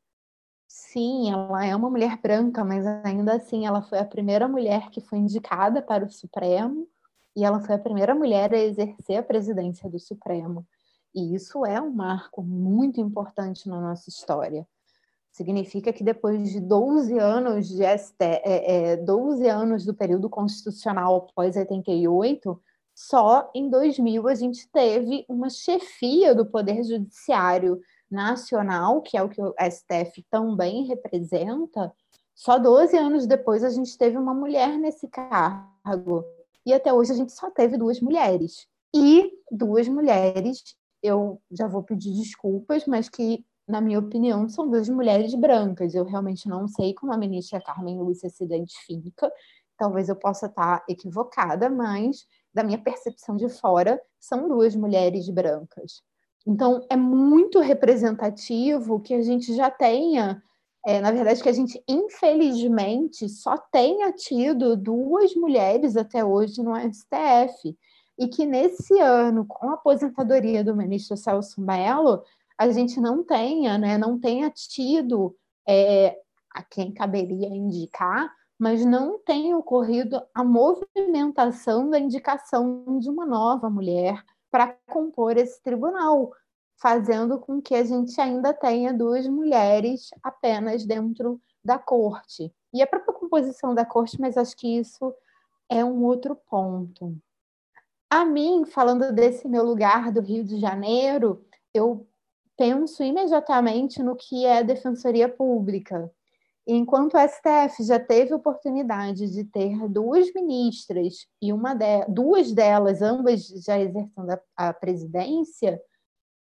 Sim, 0.67 1.31
ela 1.31 1.65
é 1.65 1.75
uma 1.75 1.89
mulher 1.89 2.17
branca, 2.21 2.63
mas 2.63 2.85
ainda 3.03 3.35
assim 3.35 3.65
ela 3.65 3.81
foi 3.81 3.99
a 3.99 4.05
primeira 4.05 4.47
mulher 4.47 4.89
que 4.89 5.01
foi 5.01 5.19
indicada 5.19 5.81
para 5.81 6.05
o 6.05 6.09
Supremo 6.09 6.87
e 7.35 7.43
ela 7.43 7.59
foi 7.61 7.75
a 7.75 7.79
primeira 7.79 8.15
mulher 8.15 8.53
a 8.53 8.57
exercer 8.57 9.17
a 9.17 9.23
presidência 9.23 9.89
do 9.89 9.99
Supremo. 9.99 10.65
E 11.13 11.35
isso 11.35 11.65
é 11.65 11.79
um 11.79 11.91
marco 11.91 12.41
muito 12.43 12.99
importante 12.99 13.69
na 13.69 13.79
nossa 13.79 14.09
história. 14.09 14.67
Significa 15.35 15.91
que 15.91 16.01
depois 16.01 16.49
de 16.49 16.61
12 16.61 17.19
anos 17.19 17.67
de 17.67 17.83
ST, 17.83 18.15
é, 18.21 18.91
é, 18.93 18.95
12 18.95 19.45
anos 19.49 19.83
do 19.83 19.93
período 19.93 20.29
constitucional 20.29 21.27
após 21.29 21.57
88, 21.57 22.57
só 22.95 23.51
em 23.53 23.69
2000 23.69 24.29
a 24.29 24.33
gente 24.33 24.65
teve 24.69 25.25
uma 25.27 25.49
chefia 25.49 26.33
do 26.33 26.45
Poder 26.45 26.81
Judiciário 26.85 27.81
Nacional, 28.09 29.01
que 29.01 29.17
é 29.17 29.23
o 29.23 29.27
que 29.27 29.41
o 29.41 29.53
STF 29.59 30.25
também 30.31 30.85
representa. 30.85 31.93
Só 32.33 32.57
12 32.57 32.95
anos 32.95 33.27
depois 33.27 33.61
a 33.61 33.69
gente 33.69 33.97
teve 33.97 34.17
uma 34.17 34.33
mulher 34.33 34.77
nesse 34.77 35.05
cargo. 35.09 36.23
E 36.65 36.73
até 36.73 36.93
hoje 36.93 37.11
a 37.11 37.15
gente 37.15 37.33
só 37.33 37.51
teve 37.51 37.77
duas 37.77 37.99
mulheres. 37.99 38.69
E 38.95 39.33
duas 39.51 39.85
mulheres 39.89 40.77
eu 41.03 41.41
já 41.51 41.67
vou 41.67 41.83
pedir 41.83 42.13
desculpas, 42.13 42.85
mas 42.85 43.09
que, 43.09 43.45
na 43.67 43.81
minha 43.81 43.99
opinião, 43.99 44.47
são 44.47 44.69
duas 44.69 44.87
mulheres 44.89 45.33
brancas. 45.35 45.95
Eu 45.95 46.05
realmente 46.05 46.47
não 46.47 46.67
sei 46.67 46.93
como 46.93 47.13
a 47.13 47.17
ministra 47.17 47.61
Carmen 47.61 47.99
Lúcia 47.99 48.29
se 48.29 48.43
identifica, 48.43 49.31
talvez 49.77 50.09
eu 50.09 50.15
possa 50.15 50.45
estar 50.45 50.83
equivocada, 50.87 51.69
mas 51.69 52.25
da 52.53 52.63
minha 52.63 52.77
percepção 52.77 53.35
de 53.35 53.49
fora, 53.49 54.01
são 54.17 54.47
duas 54.47 54.73
mulheres 54.75 55.29
brancas. 55.29 56.01
Então, 56.47 56.85
é 56.89 56.95
muito 56.95 57.59
representativo 57.59 59.01
que 59.01 59.13
a 59.13 59.21
gente 59.21 59.53
já 59.53 59.69
tenha, 59.69 60.41
é, 60.85 61.01
na 61.01 61.11
verdade, 61.11 61.43
que 61.43 61.49
a 61.49 61.53
gente, 61.53 61.83
infelizmente, 61.85 63.27
só 63.27 63.57
tenha 63.57 64.11
tido 64.13 64.77
duas 64.77 65.35
mulheres 65.35 65.97
até 65.97 66.23
hoje 66.23 66.63
no 66.63 66.75
STF. 66.77 67.77
E 68.17 68.29
que 68.29 68.45
nesse 68.45 68.97
ano, 68.99 69.45
com 69.45 69.69
a 69.69 69.73
aposentadoria 69.73 70.63
do 70.63 70.73
ministro 70.73 71.17
Celso 71.17 71.59
Mello, 71.59 72.23
a 72.57 72.69
gente 72.69 72.99
não 72.99 73.23
tenha, 73.23 73.77
né, 73.77 73.97
não 73.97 74.19
tenha 74.19 74.49
tido 74.49 75.35
é, 75.67 76.17
a 76.53 76.63
quem 76.63 76.93
caberia 76.93 77.47
indicar 77.47 78.31
mas 78.57 78.85
não 78.85 79.19
tem 79.19 79.53
ocorrido 79.53 80.21
a 80.33 80.43
movimentação 80.43 81.89
da 81.89 81.99
indicação 81.99 82.99
de 82.99 83.09
uma 83.09 83.25
nova 83.25 83.69
mulher 83.69 84.23
para 84.49 84.75
compor 84.87 85.37
esse 85.37 85.61
tribunal, 85.61 86.31
fazendo 86.77 87.37
com 87.37 87.61
que 87.61 87.75
a 87.75 87.83
gente 87.83 88.19
ainda 88.19 88.53
tenha 88.53 88.93
duas 88.93 89.27
mulheres 89.27 90.09
apenas 90.23 90.85
dentro 90.85 91.41
da 91.63 91.77
corte. 91.77 92.53
E 92.73 92.81
a 92.81 92.87
própria 92.87 93.13
composição 93.13 93.75
da 93.75 93.85
corte, 93.85 94.19
mas 94.19 94.37
acho 94.37 94.55
que 94.55 94.77
isso 94.77 95.13
é 95.69 95.83
um 95.83 96.03
outro 96.03 96.35
ponto. 96.35 97.17
A 98.09 98.23
mim, 98.23 98.63
falando 98.65 99.11
desse 99.11 99.47
meu 99.47 99.65
lugar 99.65 100.11
do 100.11 100.21
Rio 100.21 100.43
de 100.43 100.59
Janeiro, 100.59 101.43
eu 101.73 102.07
penso 102.57 103.03
imediatamente 103.03 104.01
no 104.01 104.15
que 104.15 104.45
é 104.45 104.63
defensoria 104.63 105.29
pública, 105.29 106.11
Enquanto 106.67 107.13
o 107.13 107.19
STF 107.19 107.83
já 107.83 107.99
teve 107.99 108.33
oportunidade 108.33 109.29
de 109.29 109.43
ter 109.43 109.87
duas 109.87 110.33
ministras 110.33 111.27
e 111.39 111.53
uma 111.53 111.75
de, 111.75 112.05
duas 112.07 112.51
delas, 112.51 113.03
ambas 113.03 113.45
já 113.63 113.79
exercendo 113.79 114.31
a, 114.31 114.39
a 114.69 114.73
presidência, 114.73 115.79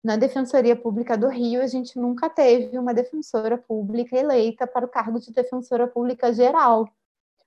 na 0.01 0.15
Defensoria 0.15 0.77
Pública 0.77 1.17
do 1.17 1.27
Rio 1.27 1.61
a 1.61 1.67
gente 1.67 1.99
nunca 1.99 2.29
teve 2.29 2.77
uma 2.77 2.93
defensora 2.93 3.57
pública 3.57 4.17
eleita 4.17 4.65
para 4.65 4.85
o 4.85 4.89
cargo 4.89 5.19
de 5.19 5.31
defensora 5.31 5.87
pública 5.87 6.31
geral. 6.31 6.87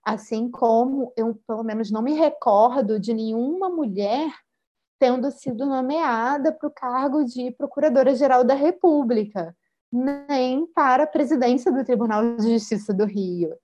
Assim 0.04 0.50
como 0.50 1.12
eu, 1.16 1.35
pelo 1.46 1.64
menos, 1.64 1.90
não 1.90 2.02
me 2.02 2.12
recordo 2.12 3.00
de 3.00 3.12
nenhuma 3.14 3.70
mulher 3.70 4.30
tendo 4.99 5.31
sido 5.31 5.67
nomeada 5.67 6.53
para 6.53 6.69
o 6.69 6.73
cargo 6.73 7.25
de 7.25 7.50
Procuradora-Geral 7.53 8.45
da 8.45 8.55
República 8.55 9.55
nem 9.93 10.67
para 10.67 11.05
a 11.05 11.07
presidência 11.07 11.73
do 11.73 11.85
Tribunal 11.85 12.37
de 12.37 12.53
Justiça 12.53 12.93
do 12.93 13.05
Rio. 13.05 13.55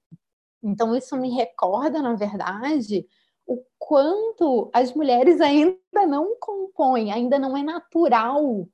Então, 0.62 0.94
isso 0.94 1.16
me 1.16 1.30
recorda, 1.30 2.00
na 2.00 2.14
verdade, 2.14 3.06
o 3.46 3.62
quanto 3.78 4.70
as 4.72 4.94
mulheres 4.94 5.40
ainda 5.40 6.06
não 6.06 6.36
compõem, 6.38 7.12
ainda 7.12 7.38
não 7.38 7.56
é 7.56 7.62
natural. 7.62 8.68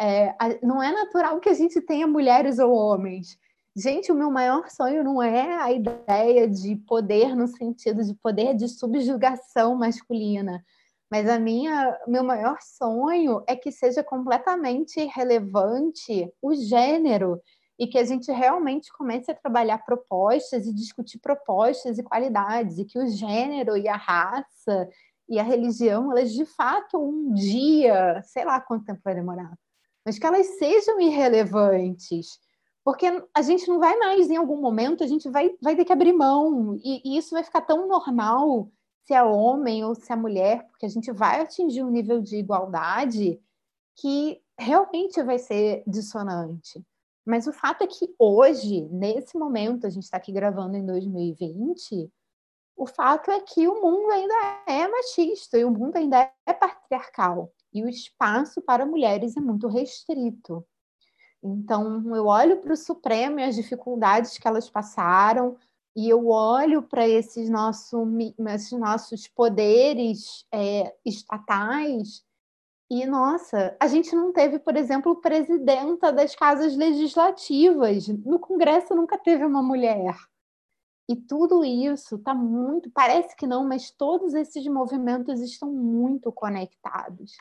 É, 0.00 0.34
não 0.62 0.82
é 0.82 0.92
natural 0.92 1.40
que 1.40 1.48
a 1.48 1.54
gente 1.54 1.80
tenha 1.80 2.06
mulheres 2.06 2.58
ou 2.58 2.72
homens. 2.72 3.38
Gente, 3.74 4.12
o 4.12 4.14
meu 4.14 4.30
maior 4.30 4.70
sonho 4.70 5.02
não 5.02 5.22
é 5.22 5.60
a 5.60 5.72
ideia 5.72 6.48
de 6.48 6.76
poder 6.76 7.34
no 7.34 7.46
sentido 7.46 8.02
de 8.04 8.14
poder 8.14 8.54
de 8.54 8.68
subjugação 8.68 9.74
masculina, 9.74 10.64
mas 11.10 11.28
a 11.28 11.38
minha, 11.38 11.98
meu 12.06 12.24
maior 12.24 12.58
sonho 12.60 13.42
é 13.46 13.54
que 13.54 13.70
seja 13.70 14.02
completamente 14.02 15.04
relevante 15.04 16.32
o 16.42 16.54
gênero 16.54 17.40
e 17.78 17.86
que 17.86 17.98
a 17.98 18.04
gente 18.04 18.32
realmente 18.32 18.92
comece 18.92 19.30
a 19.30 19.34
trabalhar 19.34 19.78
propostas 19.84 20.66
e 20.66 20.74
discutir 20.74 21.18
propostas 21.18 21.98
e 21.98 22.02
qualidades 22.02 22.78
e 22.78 22.84
que 22.84 22.98
o 22.98 23.06
gênero 23.08 23.76
e 23.76 23.86
a 23.86 23.96
raça 23.96 24.88
e 25.28 25.38
a 25.38 25.42
religião, 25.42 26.10
elas 26.10 26.32
de 26.32 26.44
fato 26.44 26.98
um 26.98 27.34
dia, 27.34 28.20
sei 28.24 28.44
lá 28.44 28.60
quanto 28.60 28.84
tempo 28.84 29.00
vai 29.04 29.14
demorar, 29.14 29.52
mas 30.04 30.18
que 30.18 30.26
elas 30.26 30.46
sejam 30.58 31.00
irrelevantes, 31.00 32.38
porque 32.84 33.06
a 33.34 33.42
gente 33.42 33.66
não 33.66 33.78
vai 33.78 33.96
mais 33.98 34.30
em 34.30 34.36
algum 34.36 34.60
momento, 34.60 35.02
a 35.02 35.06
gente 35.06 35.28
vai, 35.28 35.50
vai 35.60 35.74
ter 35.74 35.84
que 35.84 35.92
abrir 35.92 36.12
mão 36.12 36.76
e, 36.82 37.02
e 37.04 37.18
isso 37.18 37.30
vai 37.30 37.42
ficar 37.42 37.60
tão 37.60 37.88
normal 37.88 38.70
se 39.06 39.14
é 39.14 39.22
homem 39.22 39.84
ou 39.84 39.94
se 39.94 40.12
é 40.12 40.16
mulher, 40.16 40.66
porque 40.66 40.84
a 40.84 40.88
gente 40.88 41.12
vai 41.12 41.40
atingir 41.40 41.82
um 41.82 41.90
nível 41.90 42.20
de 42.20 42.36
igualdade 42.36 43.40
que 43.94 44.42
realmente 44.58 45.22
vai 45.22 45.38
ser 45.38 45.84
dissonante. 45.86 46.84
Mas 47.24 47.46
o 47.46 47.52
fato 47.52 47.82
é 47.82 47.86
que 47.86 48.14
hoje, 48.18 48.82
nesse 48.90 49.38
momento, 49.38 49.86
a 49.86 49.90
gente 49.90 50.04
está 50.04 50.16
aqui 50.16 50.32
gravando 50.32 50.76
em 50.76 50.84
2020, 50.84 52.10
o 52.76 52.86
fato 52.86 53.30
é 53.30 53.40
que 53.40 53.66
o 53.66 53.80
mundo 53.80 54.10
ainda 54.10 54.34
é 54.66 54.86
machista 54.86 55.56
e 55.56 55.64
o 55.64 55.70
mundo 55.70 55.96
ainda 55.96 56.30
é 56.44 56.52
patriarcal 56.52 57.52
e 57.72 57.82
o 57.82 57.88
espaço 57.88 58.60
para 58.60 58.84
mulheres 58.84 59.36
é 59.36 59.40
muito 59.40 59.68
restrito. 59.68 60.66
Então, 61.42 62.02
eu 62.14 62.26
olho 62.26 62.60
para 62.60 62.72
o 62.72 62.76
Supremo 62.76 63.38
e 63.38 63.44
as 63.44 63.54
dificuldades 63.54 64.36
que 64.36 64.48
elas 64.48 64.68
passaram, 64.68 65.56
e 65.96 66.10
eu 66.10 66.28
olho 66.28 66.82
para 66.82 67.08
esses, 67.08 67.48
nosso, 67.48 68.06
esses 68.54 68.78
nossos 68.78 69.26
poderes 69.26 70.46
é, 70.52 70.94
estatais 71.06 72.22
e, 72.90 73.04
nossa, 73.06 73.74
a 73.80 73.88
gente 73.88 74.14
não 74.14 74.32
teve, 74.32 74.58
por 74.58 74.76
exemplo, 74.76 75.16
presidenta 75.16 76.12
das 76.12 76.36
casas 76.36 76.76
legislativas. 76.76 78.06
No 78.08 78.38
Congresso 78.38 78.94
nunca 78.94 79.18
teve 79.18 79.44
uma 79.44 79.62
mulher. 79.62 80.14
E 81.08 81.16
tudo 81.16 81.64
isso 81.64 82.16
está 82.16 82.34
muito, 82.34 82.90
parece 82.90 83.34
que 83.34 83.46
não, 83.46 83.66
mas 83.66 83.90
todos 83.90 84.34
esses 84.34 84.66
movimentos 84.66 85.40
estão 85.40 85.72
muito 85.72 86.30
conectados. 86.30 87.32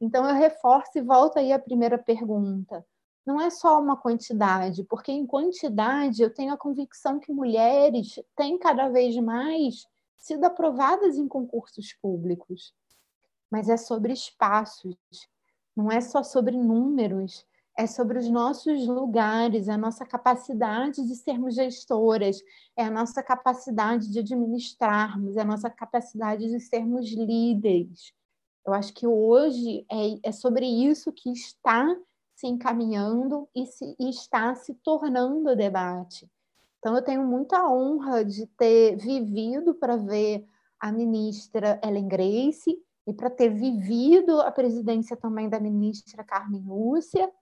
Então 0.00 0.28
eu 0.28 0.34
reforço 0.34 0.96
e 0.96 1.02
volto 1.02 1.38
aí 1.38 1.52
à 1.52 1.58
primeira 1.58 1.98
pergunta 1.98 2.84
não 3.26 3.40
é 3.40 3.50
só 3.50 3.80
uma 3.80 3.96
quantidade, 3.96 4.84
porque 4.84 5.10
em 5.10 5.26
quantidade 5.26 6.22
eu 6.22 6.32
tenho 6.32 6.52
a 6.54 6.56
convicção 6.56 7.18
que 7.18 7.32
mulheres 7.32 8.20
têm 8.36 8.56
cada 8.56 8.88
vez 8.88 9.16
mais 9.16 9.84
sido 10.16 10.44
aprovadas 10.44 11.18
em 11.18 11.26
concursos 11.26 11.92
públicos. 12.00 12.72
Mas 13.50 13.68
é 13.68 13.76
sobre 13.76 14.12
espaços, 14.12 14.96
não 15.76 15.90
é 15.90 16.00
só 16.00 16.22
sobre 16.22 16.56
números, 16.56 17.44
é 17.76 17.86
sobre 17.86 18.18
os 18.18 18.28
nossos 18.28 18.86
lugares, 18.86 19.68
é 19.68 19.72
a 19.72 19.78
nossa 19.78 20.06
capacidade 20.06 21.06
de 21.06 21.14
sermos 21.16 21.54
gestoras, 21.54 22.40
é 22.76 22.84
a 22.84 22.90
nossa 22.90 23.22
capacidade 23.22 24.10
de 24.10 24.20
administrarmos, 24.20 25.36
é 25.36 25.42
a 25.42 25.44
nossa 25.44 25.68
capacidade 25.68 26.48
de 26.48 26.60
sermos 26.60 27.10
líderes. 27.10 28.12
Eu 28.64 28.72
acho 28.72 28.94
que 28.94 29.06
hoje 29.06 29.84
é, 29.90 30.28
é 30.28 30.32
sobre 30.32 30.66
isso 30.66 31.12
que 31.12 31.30
está 31.30 31.86
se 32.36 32.46
encaminhando 32.46 33.48
e, 33.54 33.66
se, 33.66 33.96
e 33.98 34.10
está 34.10 34.54
se 34.54 34.74
tornando 34.74 35.56
debate. 35.56 36.30
Então, 36.78 36.94
eu 36.94 37.02
tenho 37.02 37.24
muita 37.24 37.66
honra 37.66 38.22
de 38.24 38.46
ter 38.46 38.96
vivido 38.96 39.74
para 39.74 39.96
ver 39.96 40.46
a 40.78 40.92
ministra 40.92 41.80
Ellen 41.82 42.06
Grace 42.06 42.78
e 43.06 43.12
para 43.14 43.30
ter 43.30 43.48
vivido 43.48 44.40
a 44.42 44.52
presidência 44.52 45.16
também 45.16 45.48
da 45.48 45.58
ministra 45.58 46.22
Carmen 46.22 46.62
Lúcia, 46.66 47.32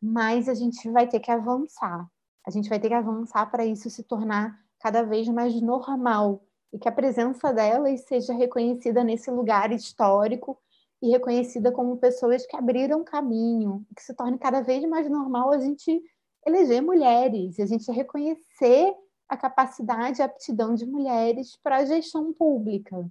mas 0.00 0.48
a 0.48 0.54
gente 0.54 0.90
vai 0.90 1.06
ter 1.06 1.20
que 1.20 1.30
avançar. 1.30 2.08
A 2.46 2.50
gente 2.50 2.68
vai 2.70 2.80
ter 2.80 2.88
que 2.88 2.94
avançar 2.94 3.44
para 3.50 3.66
isso 3.66 3.90
se 3.90 4.02
tornar 4.02 4.58
cada 4.78 5.02
vez 5.02 5.28
mais 5.28 5.60
normal 5.60 6.42
e 6.72 6.78
que 6.78 6.88
a 6.88 6.92
presença 6.92 7.52
delas 7.52 8.00
seja 8.06 8.32
reconhecida 8.32 9.04
nesse 9.04 9.30
lugar 9.30 9.70
histórico 9.70 10.58
e 11.02 11.10
reconhecida 11.10 11.72
como 11.72 11.96
pessoas 11.96 12.46
que 12.46 12.56
abriram 12.56 13.02
caminho, 13.04 13.86
que 13.96 14.02
se 14.02 14.14
torne 14.14 14.38
cada 14.38 14.60
vez 14.60 14.86
mais 14.88 15.08
normal 15.08 15.52
a 15.52 15.58
gente 15.58 16.02
eleger 16.46 16.82
mulheres, 16.82 17.58
e 17.58 17.62
a 17.62 17.66
gente 17.66 17.90
reconhecer 17.90 18.94
a 19.28 19.36
capacidade 19.36 20.20
e 20.20 20.22
aptidão 20.22 20.74
de 20.74 20.84
mulheres 20.84 21.56
para 21.62 21.78
a 21.78 21.84
gestão 21.84 22.32
pública. 22.32 23.08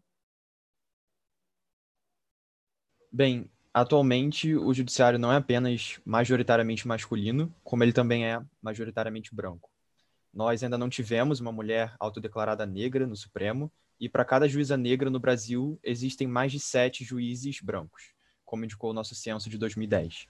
Bem, 3.12 3.49
atualmente 3.73 4.56
o 4.56 4.73
judiciário 4.73 5.17
não 5.17 5.32
é 5.32 5.38
apenas 5.38 5.99
majoritariamente 6.06 6.88
masculino, 6.88 7.54
como 7.63 7.84
ele 7.84 7.93
também 7.93 8.28
é 8.28 8.39
majoritariamente 8.62 9.34
branco. 9.34 9.69
Nós 10.32 10.62
ainda 10.62 10.78
não 10.78 10.89
tivemos 10.89 11.39
uma 11.39 11.52
mulher 11.52 11.95
autodeclarada 11.99 12.65
negra 12.65 13.08
no 13.08 13.15
Supremo, 13.15 13.71
e 13.99 14.07
para 14.07 14.23
cada 14.23 14.47
juíza 14.47 14.77
negra 14.77 15.09
no 15.09 15.19
Brasil, 15.19 15.79
existem 15.83 16.27
mais 16.27 16.51
de 16.51 16.59
sete 16.59 17.03
juízes 17.03 17.59
brancos, 17.62 18.13
como 18.45 18.63
indicou 18.63 18.91
o 18.91 18.93
nosso 18.93 19.13
censo 19.13 19.49
de 19.49 19.57
2010. 19.57 20.27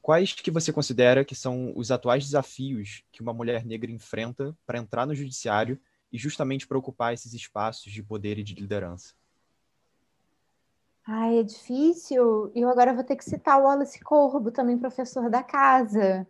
Quais 0.00 0.32
que 0.32 0.50
você 0.50 0.72
considera 0.72 1.24
que 1.24 1.34
são 1.34 1.72
os 1.76 1.90
atuais 1.90 2.24
desafios 2.24 3.04
que 3.12 3.22
uma 3.22 3.32
mulher 3.32 3.64
negra 3.64 3.90
enfrenta 3.90 4.56
para 4.66 4.78
entrar 4.78 5.06
no 5.06 5.14
judiciário 5.14 5.78
e 6.12 6.18
justamente 6.18 6.66
para 6.66 6.78
ocupar 6.78 7.14
esses 7.14 7.32
espaços 7.32 7.92
de 7.92 8.02
poder 8.02 8.38
e 8.38 8.42
de 8.42 8.54
liderança? 8.54 9.14
Ai, 11.06 11.38
é 11.38 11.42
difícil. 11.42 12.52
E 12.54 12.60
eu 12.60 12.68
agora 12.68 12.94
vou 12.94 13.04
ter 13.04 13.16
que 13.16 13.24
citar 13.24 13.60
o 13.60 13.64
Wallace 13.64 14.00
Corbo, 14.00 14.50
também 14.50 14.78
professor 14.78 15.28
da 15.28 15.42
casa. 15.42 16.26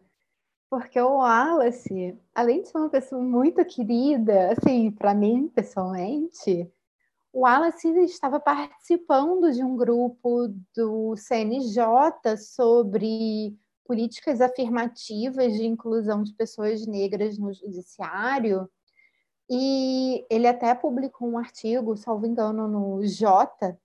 Porque 0.73 0.99
o 0.99 1.19
Wallace, 1.19 2.19
além 2.35 2.63
de 2.63 2.69
ser 2.71 2.79
uma 2.79 2.89
pessoa 2.89 3.21
muito 3.21 3.63
querida, 3.63 4.53
assim, 4.53 4.91
para 4.91 5.13
mim 5.13 5.47
pessoalmente, 5.49 6.67
o 7.31 7.41
Wallace 7.41 7.91
estava 8.05 8.41
participando 8.41 9.53
de 9.53 9.63
um 9.63 9.77
grupo 9.77 10.49
do 10.75 11.15
CNJ 11.15 12.39
sobre 12.39 13.55
políticas 13.85 14.41
afirmativas 14.41 15.53
de 15.53 15.67
inclusão 15.67 16.23
de 16.23 16.33
pessoas 16.33 16.87
negras 16.87 17.37
no 17.37 17.53
judiciário. 17.53 18.67
E 19.51 20.25
ele 20.31 20.47
até 20.47 20.75
publicou 20.75 21.29
um 21.29 21.37
artigo, 21.37 21.99
salvo 21.99 22.25
engano, 22.25 22.67
no 22.67 23.07
Jota, 23.07 23.79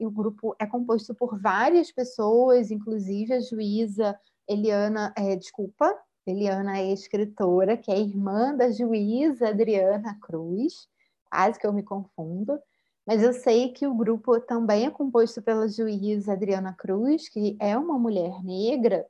e 0.00 0.06
o 0.06 0.10
grupo 0.10 0.56
é 0.58 0.64
composto 0.64 1.14
por 1.14 1.38
várias 1.38 1.92
pessoas, 1.92 2.70
inclusive 2.70 3.34
a 3.34 3.40
juíza 3.40 4.18
Eliana, 4.48 5.12
é, 5.14 5.36
desculpa, 5.36 5.94
Eliana 6.26 6.78
é 6.78 6.92
escritora, 6.92 7.76
que 7.76 7.90
é 7.90 7.98
irmã 7.98 8.54
da 8.54 8.70
juíza 8.70 9.48
Adriana 9.48 10.18
Cruz, 10.20 10.88
quase 11.28 11.58
que 11.58 11.66
eu 11.66 11.72
me 11.72 11.82
confundo, 11.82 12.58
mas 13.06 13.22
eu 13.22 13.32
sei 13.32 13.72
que 13.72 13.86
o 13.86 13.94
grupo 13.94 14.38
também 14.40 14.86
é 14.86 14.90
composto 14.90 15.42
pela 15.42 15.68
juíza 15.68 16.32
Adriana 16.32 16.72
Cruz, 16.72 17.28
que 17.28 17.56
é 17.60 17.76
uma 17.76 17.98
mulher 17.98 18.42
negra, 18.44 19.06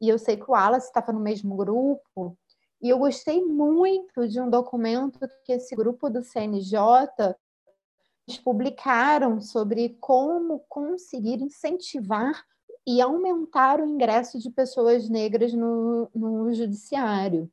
e 0.00 0.08
eu 0.08 0.18
sei 0.18 0.36
que 0.36 0.44
o 0.48 0.52
Wallace 0.52 0.88
estava 0.88 1.12
no 1.12 1.20
mesmo 1.20 1.56
grupo, 1.56 2.36
e 2.82 2.88
eu 2.88 2.98
gostei 2.98 3.44
muito 3.44 4.28
de 4.28 4.40
um 4.40 4.50
documento 4.50 5.18
que 5.44 5.52
esse 5.52 5.74
grupo 5.76 6.10
do 6.10 6.22
CNJ 6.22 7.34
publicaram 8.42 9.40
sobre 9.40 9.96
como 10.00 10.64
conseguir 10.68 11.40
incentivar 11.40 12.44
e 12.86 13.00
aumentar 13.00 13.80
o 13.80 13.86
ingresso 13.86 14.38
de 14.38 14.50
pessoas 14.50 15.08
negras 15.08 15.52
no, 15.52 16.08
no 16.14 16.52
judiciário. 16.54 17.50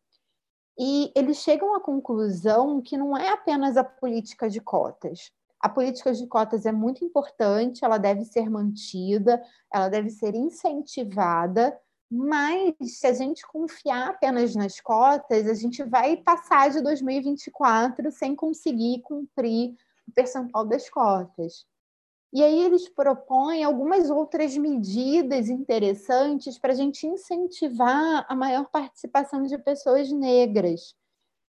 E 0.78 1.12
eles 1.16 1.38
chegam 1.38 1.76
à 1.76 1.80
conclusão 1.80 2.82
que 2.82 2.98
não 2.98 3.18
é 3.18 3.30
apenas 3.30 3.78
a 3.78 3.84
política 3.84 4.50
de 4.50 4.60
cotas. 4.60 5.32
A 5.60 5.70
política 5.70 6.14
de 6.14 6.28
cotas 6.28 6.66
é 6.66 6.72
muito 6.72 7.06
importante, 7.06 7.86
ela 7.86 7.98
deve 7.98 8.26
ser 8.26 8.50
mantida, 8.50 9.42
ela 9.74 9.88
deve 9.88 10.10
ser 10.10 10.36
incentivada, 10.36 11.80
mas 12.12 12.76
se 13.00 13.08
a 13.08 13.14
gente 13.14 13.48
confiar 13.48 14.10
apenas 14.10 14.56
nas 14.56 14.80
cotas, 14.80 15.48
a 15.48 15.54
gente 15.54 15.82
vai 15.84 16.18
passar 16.18 16.70
de 16.70 16.82
2024 16.82 18.12
sem 18.12 18.36
conseguir 18.36 19.02
cumprir 19.02 19.74
o 20.08 20.12
percentual 20.12 20.66
das 20.66 20.90
cotas. 20.90 21.66
E 22.34 22.44
aí 22.44 22.64
eles 22.64 22.90
propõem 22.90 23.64
algumas 23.64 24.10
outras 24.10 24.58
medidas 24.58 25.50
interessantes 25.50 26.58
para 26.58 26.74
a 26.74 26.76
gente 26.76 27.06
incentivar 27.06 28.26
a 28.28 28.36
maior 28.36 28.68
participação 28.72 29.44
de 29.44 29.56
pessoas 29.60 30.12
negras. 30.12 30.96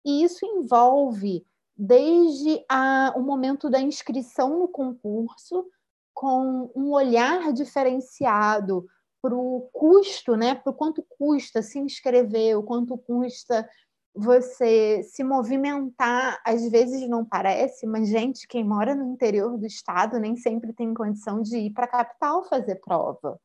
E 0.03 0.25
isso 0.25 0.47
envolve 0.47 1.45
desde 1.77 2.65
a, 2.67 3.13
o 3.15 3.21
momento 3.21 3.69
da 3.69 3.79
inscrição 3.79 4.59
no 4.59 4.69
concurso, 4.69 5.67
com 6.15 6.71
um 6.75 6.93
olhar 6.93 7.53
diferenciado 7.53 8.87
para 9.21 9.35
o 9.35 9.69
custo, 9.73 10.35
né? 10.35 10.55
para 10.55 10.73
quanto 10.73 11.05
custa 11.19 11.61
se 11.61 11.79
inscrever, 11.79 12.59
o 12.59 12.63
quanto 12.63 12.97
custa 12.97 13.69
você 14.15 15.03
se 15.05 15.23
movimentar, 15.23 16.41
às 16.45 16.69
vezes 16.69 17.09
não 17.09 17.25
parece, 17.25 17.87
mas 17.87 18.09
gente, 18.09 18.47
quem 18.47 18.65
mora 18.65 18.95
no 18.95 19.13
interior 19.13 19.57
do 19.57 19.67
estado 19.67 20.19
nem 20.19 20.37
sempre 20.37 20.73
tem 20.73 20.93
condição 20.93 21.43
de 21.43 21.57
ir 21.57 21.71
para 21.71 21.85
a 21.85 21.89
capital 21.89 22.45
fazer 22.45 22.77
prova. 22.77 23.41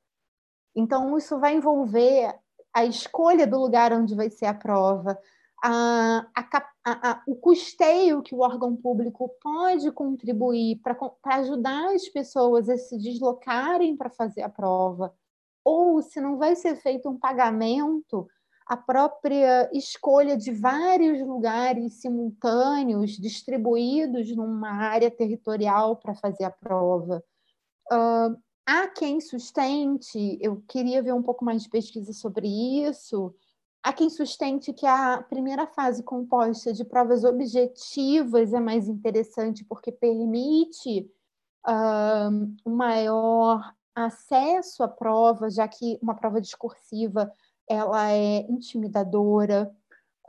Então, 0.75 1.17
isso 1.17 1.39
vai 1.39 1.55
envolver 1.55 2.33
a 2.73 2.83
escolha 2.83 3.47
do 3.47 3.59
lugar 3.59 3.93
onde 3.93 4.15
vai 4.15 4.29
ser 4.29 4.47
a 4.47 4.53
prova, 4.53 5.17
a, 5.63 6.27
a, 6.35 6.71
a, 6.85 7.23
o 7.25 7.35
custeio 7.35 8.21
que 8.21 8.35
o 8.35 8.39
órgão 8.39 8.75
público 8.75 9.29
pode 9.41 9.89
contribuir 9.91 10.81
para 10.81 10.97
ajudar 11.37 11.93
as 11.93 12.07
pessoas 12.09 12.69
a 12.69 12.77
se 12.77 12.97
deslocarem 12.97 13.95
para 13.95 14.09
fazer 14.09 14.41
a 14.41 14.49
prova, 14.49 15.13
ou 15.63 16.01
se 16.01 16.19
não 16.19 16.37
vai 16.37 16.55
ser 16.55 16.75
feito 16.75 17.09
um 17.09 17.17
pagamento 17.17 18.27
a 18.65 18.75
própria 18.75 19.69
escolha 19.71 20.35
de 20.35 20.51
vários 20.51 21.19
lugares 21.25 22.01
simultâneos 22.01 23.11
distribuídos 23.11 24.35
numa 24.35 24.71
área 24.71 25.11
territorial 25.11 25.97
para 25.97 26.15
fazer 26.15 26.45
a 26.45 26.49
prova. 26.49 27.23
Uh, 27.91 28.35
há 28.65 28.87
quem 28.87 29.21
sustente, 29.21 30.39
eu 30.41 30.63
queria 30.67 31.03
ver 31.03 31.13
um 31.13 31.21
pouco 31.21 31.45
mais 31.45 31.61
de 31.63 31.69
pesquisa 31.69 32.11
sobre 32.11 32.47
isso, 32.47 33.35
há 33.83 33.93
quem 33.93 34.09
sustente 34.09 34.73
que 34.73 34.87
a 34.87 35.21
primeira 35.21 35.67
fase 35.67 36.01
composta 36.01 36.73
de 36.73 36.83
provas 36.83 37.23
objetivas 37.23 38.51
é 38.51 38.59
mais 38.59 38.87
interessante 38.87 39.63
porque 39.63 39.91
permite 39.91 41.07
uh, 41.67 42.55
um 42.65 42.75
maior 42.75 43.75
acesso 43.93 44.83
à 44.83 44.87
prova, 44.87 45.51
já 45.51 45.67
que 45.67 45.99
uma 46.01 46.15
prova 46.15 46.41
discursiva 46.41 47.31
ela 47.69 48.11
é 48.11 48.39
intimidadora. 48.49 49.71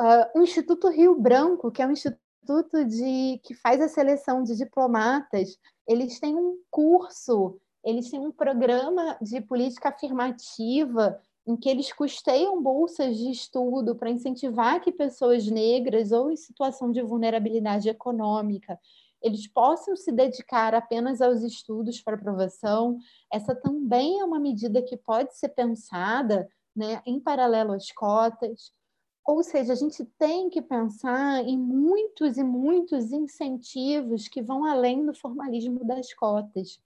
Uh, 0.00 0.38
o 0.38 0.42
Instituto 0.42 0.88
Rio 0.88 1.14
Branco, 1.18 1.70
que 1.70 1.82
é 1.82 1.86
um 1.86 1.92
instituto 1.92 2.84
de, 2.84 3.40
que 3.42 3.54
faz 3.54 3.80
a 3.80 3.88
seleção 3.88 4.42
de 4.42 4.56
diplomatas, 4.56 5.58
eles 5.86 6.20
têm 6.20 6.36
um 6.36 6.58
curso, 6.70 7.58
eles 7.84 8.10
têm 8.10 8.20
um 8.20 8.32
programa 8.32 9.16
de 9.20 9.40
política 9.40 9.88
afirmativa 9.88 11.20
em 11.46 11.56
que 11.56 11.68
eles 11.68 11.92
custeiam 11.92 12.60
bolsas 12.60 13.16
de 13.16 13.30
estudo 13.30 13.94
para 13.94 14.10
incentivar 14.10 14.80
que 14.80 14.90
pessoas 14.90 15.46
negras 15.46 16.10
ou 16.10 16.30
em 16.30 16.36
situação 16.36 16.90
de 16.90 17.00
vulnerabilidade 17.02 17.88
econômica 17.88 18.78
eles 19.22 19.46
possam 19.46 19.96
se 19.96 20.12
dedicar 20.12 20.74
apenas 20.74 21.20
aos 21.20 21.42
estudos 21.42 22.00
para 22.00 22.14
aprovação. 22.14 22.98
Essa 23.32 23.54
também 23.54 24.20
é 24.20 24.24
uma 24.24 24.38
medida 24.38 24.82
que 24.82 24.96
pode 24.96 25.36
ser 25.36 25.48
pensada 25.48 26.48
né, 26.76 27.02
em 27.06 27.18
paralelo 27.18 27.72
às 27.72 27.90
cotas. 27.90 28.72
Ou 29.26 29.42
seja, 29.42 29.72
a 29.72 29.76
gente 29.76 30.04
tem 30.18 30.48
que 30.48 30.62
pensar 30.62 31.42
em 31.42 31.58
muitos 31.58 32.36
e 32.36 32.44
muitos 32.44 33.10
incentivos 33.10 34.28
que 34.28 34.42
vão 34.42 34.64
além 34.64 35.04
do 35.04 35.14
formalismo 35.14 35.84
das 35.84 36.12
cotas. 36.14 36.80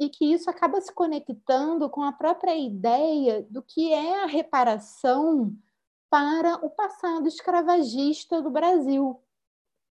E 0.00 0.08
que 0.08 0.24
isso 0.24 0.48
acaba 0.48 0.80
se 0.80 0.92
conectando 0.92 1.90
com 1.90 2.02
a 2.02 2.12
própria 2.12 2.56
ideia 2.56 3.46
do 3.50 3.62
que 3.62 3.92
é 3.92 4.22
a 4.22 4.26
reparação 4.26 5.54
para 6.08 6.64
o 6.64 6.70
passado 6.70 7.28
escravagista 7.28 8.40
do 8.40 8.50
Brasil. 8.50 9.20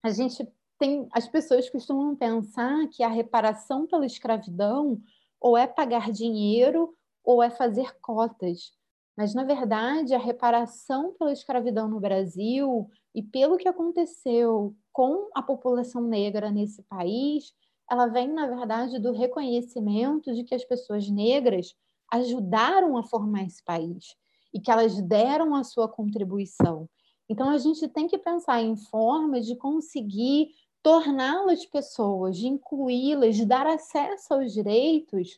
A 0.03 0.09
gente 0.11 0.47
tem 0.77 1.07
as 1.11 1.27
pessoas 1.27 1.69
costumam 1.69 2.15
pensar 2.15 2.87
que 2.87 3.03
a 3.03 3.09
reparação 3.09 3.85
pela 3.85 4.05
escravidão 4.05 5.01
ou 5.39 5.57
é 5.57 5.67
pagar 5.67 6.11
dinheiro 6.11 6.95
ou 7.23 7.43
é 7.43 7.49
fazer 7.49 7.99
cotas. 7.99 8.71
Mas, 9.19 9.33
na 9.33 9.43
verdade, 9.43 10.15
a 10.15 10.17
reparação 10.17 11.13
pela 11.19 11.33
escravidão 11.33 11.89
no 11.89 11.99
Brasil 11.99 12.89
e 13.13 13.21
pelo 13.21 13.57
que 13.57 13.67
aconteceu 13.67 14.73
com 14.93 15.29
a 15.35 15.43
população 15.43 16.03
negra 16.03 16.49
nesse 16.49 16.81
país, 16.83 17.53
ela 17.91 18.07
vem, 18.07 18.29
na 18.29 18.47
verdade, 18.47 18.97
do 18.97 19.11
reconhecimento 19.11 20.33
de 20.33 20.45
que 20.45 20.55
as 20.55 20.63
pessoas 20.63 21.09
negras 21.09 21.75
ajudaram 22.09 22.95
a 22.95 23.03
formar 23.03 23.43
esse 23.43 23.61
país 23.61 24.15
e 24.53 24.61
que 24.61 24.71
elas 24.71 25.01
deram 25.01 25.53
a 25.53 25.65
sua 25.65 25.89
contribuição. 25.89 26.87
Então, 27.27 27.49
a 27.49 27.57
gente 27.57 27.89
tem 27.89 28.07
que 28.07 28.17
pensar 28.17 28.61
em 28.61 28.77
formas 28.77 29.45
de 29.45 29.57
conseguir 29.57 30.47
torná-las 30.81 31.65
pessoas, 31.65 32.37
de 32.37 32.47
incluí-las, 32.47 33.35
de 33.35 33.45
dar 33.45 33.67
acesso 33.67 34.33
aos 34.33 34.53
direitos 34.53 35.37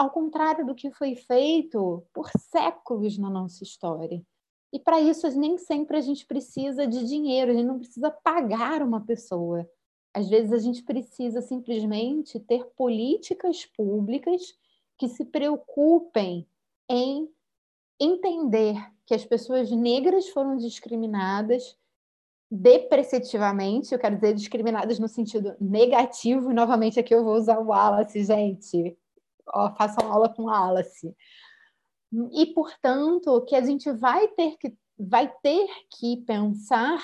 ao 0.00 0.08
contrário 0.08 0.64
do 0.64 0.74
que 0.74 0.90
foi 0.90 1.14
feito 1.14 2.02
por 2.10 2.30
séculos 2.38 3.18
na 3.18 3.28
nossa 3.28 3.62
história. 3.62 4.24
E 4.72 4.78
para 4.78 4.98
isso, 4.98 5.28
nem 5.38 5.58
sempre 5.58 5.98
a 5.98 6.00
gente 6.00 6.24
precisa 6.24 6.86
de 6.86 7.04
dinheiro, 7.06 7.50
a 7.50 7.54
gente 7.54 7.66
não 7.66 7.78
precisa 7.78 8.10
pagar 8.10 8.82
uma 8.82 9.04
pessoa. 9.04 9.68
Às 10.14 10.26
vezes, 10.30 10.54
a 10.54 10.58
gente 10.58 10.82
precisa 10.84 11.42
simplesmente 11.42 12.40
ter 12.40 12.64
políticas 12.74 13.66
públicas 13.66 14.54
que 14.96 15.06
se 15.06 15.22
preocupem 15.22 16.48
em 16.88 17.28
entender 18.00 18.76
que 19.04 19.12
as 19.12 19.26
pessoas 19.26 19.70
negras 19.70 20.30
foram 20.30 20.56
discriminadas 20.56 21.76
depreciativamente, 22.50 23.92
eu 23.92 23.98
quero 23.98 24.14
dizer 24.14 24.32
discriminadas 24.32 24.98
no 24.98 25.08
sentido 25.08 25.54
negativo, 25.60 26.50
e 26.50 26.54
novamente 26.54 26.98
aqui 26.98 27.14
eu 27.14 27.22
vou 27.22 27.34
usar 27.34 27.58
o 27.58 27.66
Wallace, 27.66 28.24
gente, 28.24 28.96
façam 29.76 30.10
aula 30.10 30.28
com 30.28 30.48
Alice. 30.48 31.14
E, 32.32 32.46
portanto, 32.46 33.40
que 33.42 33.54
a 33.54 33.62
gente 33.62 33.90
vai 33.92 34.26
ter 34.28 34.56
que, 34.58 34.74
vai 34.98 35.32
ter 35.42 35.66
que 35.96 36.16
pensar 36.18 37.00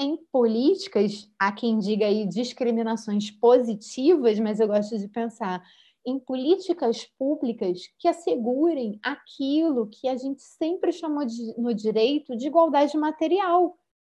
em 0.00 0.16
políticas, 0.32 1.28
há 1.38 1.50
quem 1.52 1.78
diga 1.78 2.06
aí 2.06 2.26
discriminações 2.26 3.30
positivas, 3.30 4.38
mas 4.38 4.60
eu 4.60 4.68
gosto 4.68 4.96
de 4.96 5.08
pensar 5.08 5.62
em 6.06 6.18
políticas 6.18 7.04
públicas 7.18 7.80
que 7.98 8.08
assegurem 8.08 8.98
aquilo 9.02 9.88
que 9.88 10.08
a 10.08 10.16
gente 10.16 10.40
sempre 10.40 10.92
chamou 10.92 11.24
de, 11.24 11.54
no 11.58 11.74
direito 11.74 12.36
de 12.36 12.46
igualdade 12.46 12.96
material, 12.96 13.76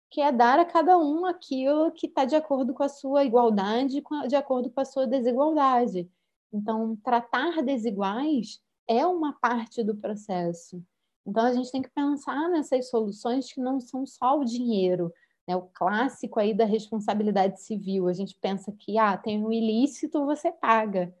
que 0.09 0.21
é 0.21 0.31
dar 0.31 0.59
a 0.59 0.65
cada 0.65 0.97
um 0.97 1.25
aquilo 1.25 1.91
que 1.91 2.07
está 2.07 2.25
de 2.25 2.35
acordo 2.35 2.73
com 2.73 2.83
a 2.83 2.89
sua 2.89 3.25
igualdade, 3.25 4.01
de 4.27 4.35
acordo 4.35 4.69
com 4.69 4.79
a 4.79 4.85
sua 4.85 5.07
desigualdade. 5.07 6.09
Então, 6.53 6.97
tratar 7.03 7.61
desiguais 7.63 8.59
é 8.87 9.05
uma 9.05 9.33
parte 9.33 9.83
do 9.83 9.95
processo. 9.95 10.83
Então, 11.25 11.45
a 11.45 11.53
gente 11.53 11.71
tem 11.71 11.81
que 11.81 11.91
pensar 11.91 12.49
nessas 12.49 12.89
soluções 12.89 13.51
que 13.51 13.61
não 13.61 13.79
são 13.79 14.05
só 14.05 14.39
o 14.39 14.45
dinheiro, 14.45 15.13
né? 15.47 15.55
o 15.55 15.63
clássico 15.73 16.39
aí 16.39 16.53
da 16.53 16.65
responsabilidade 16.65 17.61
civil. 17.61 18.07
A 18.07 18.13
gente 18.13 18.35
pensa 18.41 18.71
que 18.71 18.97
ah, 18.97 19.17
tem 19.17 19.43
um 19.43 19.51
ilícito, 19.51 20.25
você 20.25 20.51
paga 20.51 21.13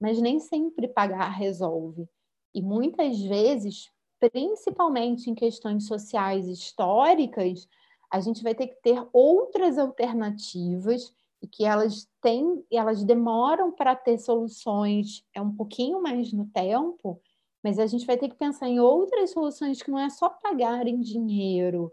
mas 0.00 0.20
nem 0.20 0.38
sempre 0.38 0.88
pagar 0.88 1.28
resolve. 1.30 2.08
E 2.54 2.62
muitas 2.62 3.20
vezes, 3.20 3.90
principalmente 4.20 5.30
em 5.30 5.34
questões 5.34 5.86
sociais 5.86 6.46
históricas, 6.46 7.68
a 8.10 8.20
gente 8.20 8.42
vai 8.42 8.54
ter 8.54 8.68
que 8.68 8.80
ter 8.82 9.06
outras 9.12 9.78
alternativas 9.78 11.12
e 11.46 11.48
que 11.48 11.64
elas 11.64 12.08
têm, 12.20 12.64
elas 12.70 13.04
demoram 13.04 13.70
para 13.70 13.94
ter 13.94 14.18
soluções 14.18 15.24
é 15.32 15.40
um 15.40 15.54
pouquinho 15.54 16.02
mais 16.02 16.32
no 16.32 16.46
tempo, 16.46 17.20
mas 17.62 17.78
a 17.78 17.86
gente 17.86 18.04
vai 18.04 18.16
ter 18.16 18.28
que 18.28 18.34
pensar 18.34 18.68
em 18.68 18.80
outras 18.80 19.30
soluções 19.30 19.80
que 19.80 19.90
não 19.90 19.98
é 19.98 20.10
só 20.10 20.28
pagar 20.28 20.86
em 20.88 21.00
dinheiro 21.00 21.92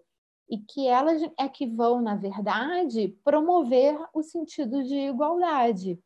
e 0.50 0.58
que 0.58 0.88
elas 0.88 1.22
é 1.38 1.48
que 1.48 1.68
vão, 1.68 2.02
na 2.02 2.16
verdade, 2.16 3.16
promover 3.24 3.98
o 4.14 4.24
sentido 4.24 4.84
de 4.84 4.96
igualdade. 4.96 6.00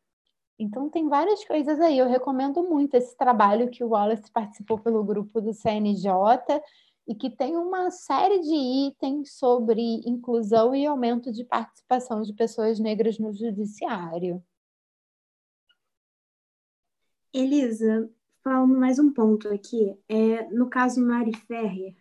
Então, 0.58 0.90
tem 0.90 1.08
várias 1.08 1.44
coisas 1.44 1.80
aí. 1.80 1.98
Eu 1.98 2.08
recomendo 2.08 2.62
muito 2.62 2.94
esse 2.94 3.16
trabalho 3.16 3.70
que 3.70 3.84
o 3.84 3.90
Wallace 3.90 4.30
participou 4.30 4.78
pelo 4.78 5.04
grupo 5.04 5.40
do 5.40 5.52
CNJ 5.52 6.10
e 7.08 7.14
que 7.14 7.30
tem 7.30 7.56
uma 7.56 7.90
série 7.90 8.38
de 8.40 8.54
itens 8.88 9.32
sobre 9.32 9.80
inclusão 10.04 10.74
e 10.74 10.84
aumento 10.84 11.32
de 11.32 11.42
participação 11.42 12.20
de 12.20 12.34
pessoas 12.34 12.78
negras 12.78 13.18
no 13.18 13.32
judiciário. 13.32 14.44
Elisa, 17.32 18.10
falando 18.44 18.78
mais 18.78 18.98
um 18.98 19.10
ponto 19.10 19.48
aqui, 19.48 19.96
é, 20.06 20.50
no 20.50 20.68
caso 20.68 21.00
Mari 21.00 21.34
Ferrer, 21.34 21.96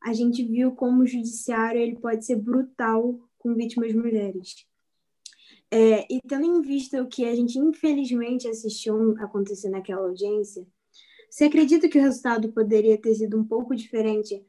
a 0.00 0.12
gente 0.12 0.44
viu 0.44 0.70
como 0.72 1.02
o 1.02 1.06
judiciário 1.06 1.80
ele 1.80 1.98
pode 1.98 2.24
ser 2.24 2.36
brutal 2.36 3.18
com 3.38 3.56
vítimas 3.56 3.92
mulheres. 3.92 4.64
É, 5.68 6.06
e 6.12 6.20
tendo 6.22 6.46
em 6.46 6.62
vista 6.62 7.02
o 7.02 7.08
que 7.08 7.24
a 7.24 7.34
gente 7.34 7.58
infelizmente 7.58 8.46
assistiu 8.46 9.16
acontecer 9.18 9.68
naquela 9.68 10.02
audiência, 10.02 10.64
você 11.28 11.44
acredita 11.44 11.88
que 11.88 11.98
o 11.98 12.02
resultado 12.02 12.52
poderia 12.52 12.96
ter 13.00 13.14
sido 13.14 13.38
um 13.38 13.44
pouco 13.44 13.74
diferente 13.74 14.44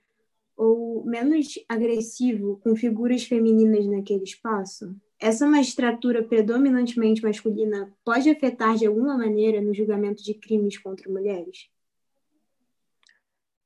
ou 0.55 1.03
menos 1.05 1.55
agressivo 1.67 2.59
com 2.63 2.75
figuras 2.75 3.23
femininas 3.23 3.85
naquele 3.85 4.23
espaço? 4.23 4.95
Essa 5.19 5.45
magistratura 5.45 6.23
predominantemente 6.23 7.23
masculina 7.23 7.93
pode 8.03 8.29
afetar 8.29 8.75
de 8.75 8.85
alguma 8.85 9.17
maneira 9.17 9.61
no 9.61 9.73
julgamento 9.73 10.23
de 10.23 10.33
crimes 10.33 10.77
contra 10.77 11.11
mulheres? 11.11 11.69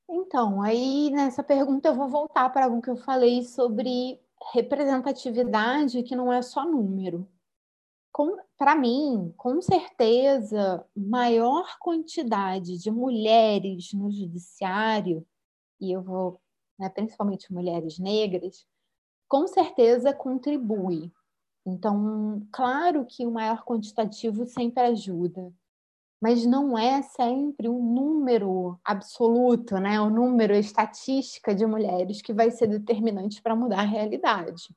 Então, 0.09 0.61
aí 0.61 1.09
nessa 1.11 1.43
pergunta 1.43 1.89
eu 1.89 1.95
vou 1.95 2.09
voltar 2.09 2.49
para 2.49 2.65
algo 2.65 2.81
que 2.81 2.89
eu 2.89 2.97
falei 2.97 3.43
sobre 3.43 4.19
representatividade, 4.51 6.03
que 6.03 6.15
não 6.15 6.31
é 6.31 6.41
só 6.41 6.65
número 6.65 7.27
para 8.57 8.75
mim, 8.75 9.33
com 9.37 9.61
certeza, 9.61 10.85
maior 10.95 11.77
quantidade 11.79 12.77
de 12.77 12.91
mulheres 12.91 13.91
no 13.93 14.11
judiciário, 14.11 15.25
e 15.81 15.91
eu 15.91 16.01
vou, 16.01 16.39
né, 16.77 16.89
principalmente 16.89 17.51
mulheres 17.51 17.97
negras, 17.97 18.65
com 19.27 19.47
certeza 19.47 20.13
contribui. 20.13 21.11
Então, 21.65 22.45
claro 22.51 23.05
que 23.05 23.25
o 23.25 23.31
maior 23.31 23.63
quantitativo 23.63 24.45
sempre 24.45 24.83
ajuda, 24.83 25.51
mas 26.21 26.45
não 26.45 26.77
é 26.77 27.01
sempre 27.01 27.67
um 27.67 27.83
número 27.83 28.79
absoluto, 28.83 29.77
né? 29.77 29.99
o 29.99 30.09
número 30.09 30.53
estatística 30.53 31.53
de 31.53 31.65
mulheres 31.65 32.21
que 32.21 32.33
vai 32.33 32.51
ser 32.51 32.67
determinante 32.67 33.41
para 33.41 33.55
mudar 33.55 33.79
a 33.79 33.85
realidade. 33.85 34.73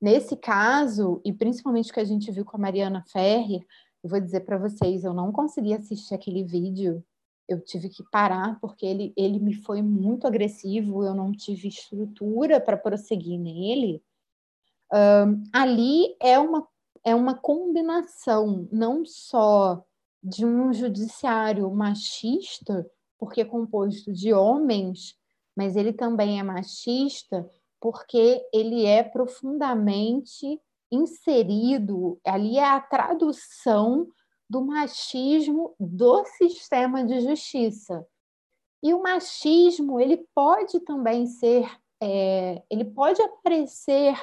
Nesse 0.00 0.36
caso, 0.36 1.20
e 1.24 1.32
principalmente 1.32 1.90
o 1.90 1.94
que 1.94 2.00
a 2.00 2.04
gente 2.04 2.30
viu 2.30 2.44
com 2.44 2.56
a 2.56 2.60
Mariana 2.60 3.02
Ferri, 3.10 3.66
eu 4.04 4.10
vou 4.10 4.20
dizer 4.20 4.40
para 4.40 4.58
vocês, 4.58 5.04
eu 5.04 5.14
não 5.14 5.32
consegui 5.32 5.72
assistir 5.72 6.14
aquele 6.14 6.44
vídeo, 6.44 7.02
eu 7.48 7.60
tive 7.60 7.88
que 7.88 8.02
parar 8.10 8.58
porque 8.60 8.84
ele, 8.84 9.12
ele 9.16 9.38
me 9.38 9.54
foi 9.54 9.80
muito 9.82 10.26
agressivo, 10.26 11.04
eu 11.04 11.14
não 11.14 11.32
tive 11.32 11.68
estrutura 11.68 12.60
para 12.60 12.76
prosseguir 12.76 13.38
nele. 13.38 14.02
Um, 14.92 15.42
ali 15.52 16.14
é 16.20 16.38
uma, 16.38 16.66
é 17.04 17.14
uma 17.14 17.34
combinação 17.34 18.68
não 18.70 19.04
só 19.04 19.82
de 20.22 20.44
um 20.44 20.72
judiciário 20.72 21.70
machista, 21.70 22.88
porque 23.18 23.40
é 23.40 23.44
composto 23.44 24.12
de 24.12 24.32
homens, 24.32 25.16
mas 25.56 25.74
ele 25.74 25.92
também 25.92 26.38
é 26.38 26.42
machista 26.42 27.48
porque 27.80 28.44
ele 28.52 28.84
é 28.84 29.02
profundamente 29.02 30.60
inserido, 30.90 32.18
ali 32.24 32.58
é 32.58 32.64
a 32.64 32.80
tradução 32.80 34.08
do 34.48 34.64
machismo 34.64 35.74
do 35.78 36.24
sistema 36.24 37.04
de 37.04 37.20
justiça. 37.20 38.06
E 38.82 38.94
o 38.94 39.02
machismo 39.02 40.00
ele 40.00 40.24
pode 40.34 40.80
também 40.80 41.26
ser, 41.26 41.68
é, 42.00 42.62
ele 42.70 42.84
pode 42.84 43.20
aparecer 43.20 44.16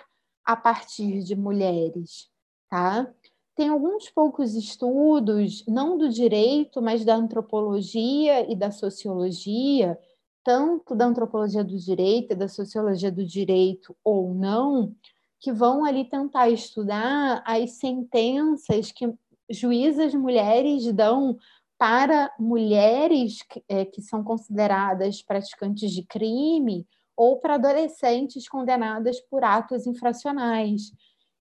a 0.46 0.56
partir 0.56 1.24
de 1.24 1.36
mulheres, 1.36 2.30
tá? 2.70 3.12
Tem 3.56 3.70
alguns 3.70 4.10
poucos 4.10 4.56
estudos, 4.56 5.66
não 5.68 5.98
do 5.98 6.10
direito, 6.10 6.82
mas 6.82 7.06
da 7.06 7.16
antropologia 7.16 8.50
e 8.52 8.56
da 8.56 8.72
sociologia, 8.72 10.00
tanto 10.44 10.94
da 10.96 11.06
antropologia 11.06 11.64
do 11.64 11.78
direito 11.78 12.36
da 12.36 12.48
sociologia 12.48 13.12
do 13.12 13.26
direito 13.26 13.96
ou 14.04 14.34
não, 14.34 14.96
que 15.40 15.52
vão 15.52 15.86
ali 15.86 16.06
tentar 16.06 16.50
estudar 16.50 17.44
as 17.46 17.72
sentenças 17.72 18.92
que 18.92 19.14
juízas 19.50 20.14
mulheres 20.14 20.92
dão 20.94 21.38
para 21.78 22.32
mulheres 22.40 23.42
que, 23.44 23.64
é, 23.68 23.84
que 23.84 24.02
são 24.02 24.24
consideradas 24.24 25.22
praticantes 25.22 25.92
de 25.92 26.04
crime 26.04 26.88
ou 27.16 27.40
para 27.40 27.56
adolescentes 27.56 28.48
condenadas 28.48 29.20
por 29.20 29.44
atos 29.44 29.86
infracionais. 29.86 30.94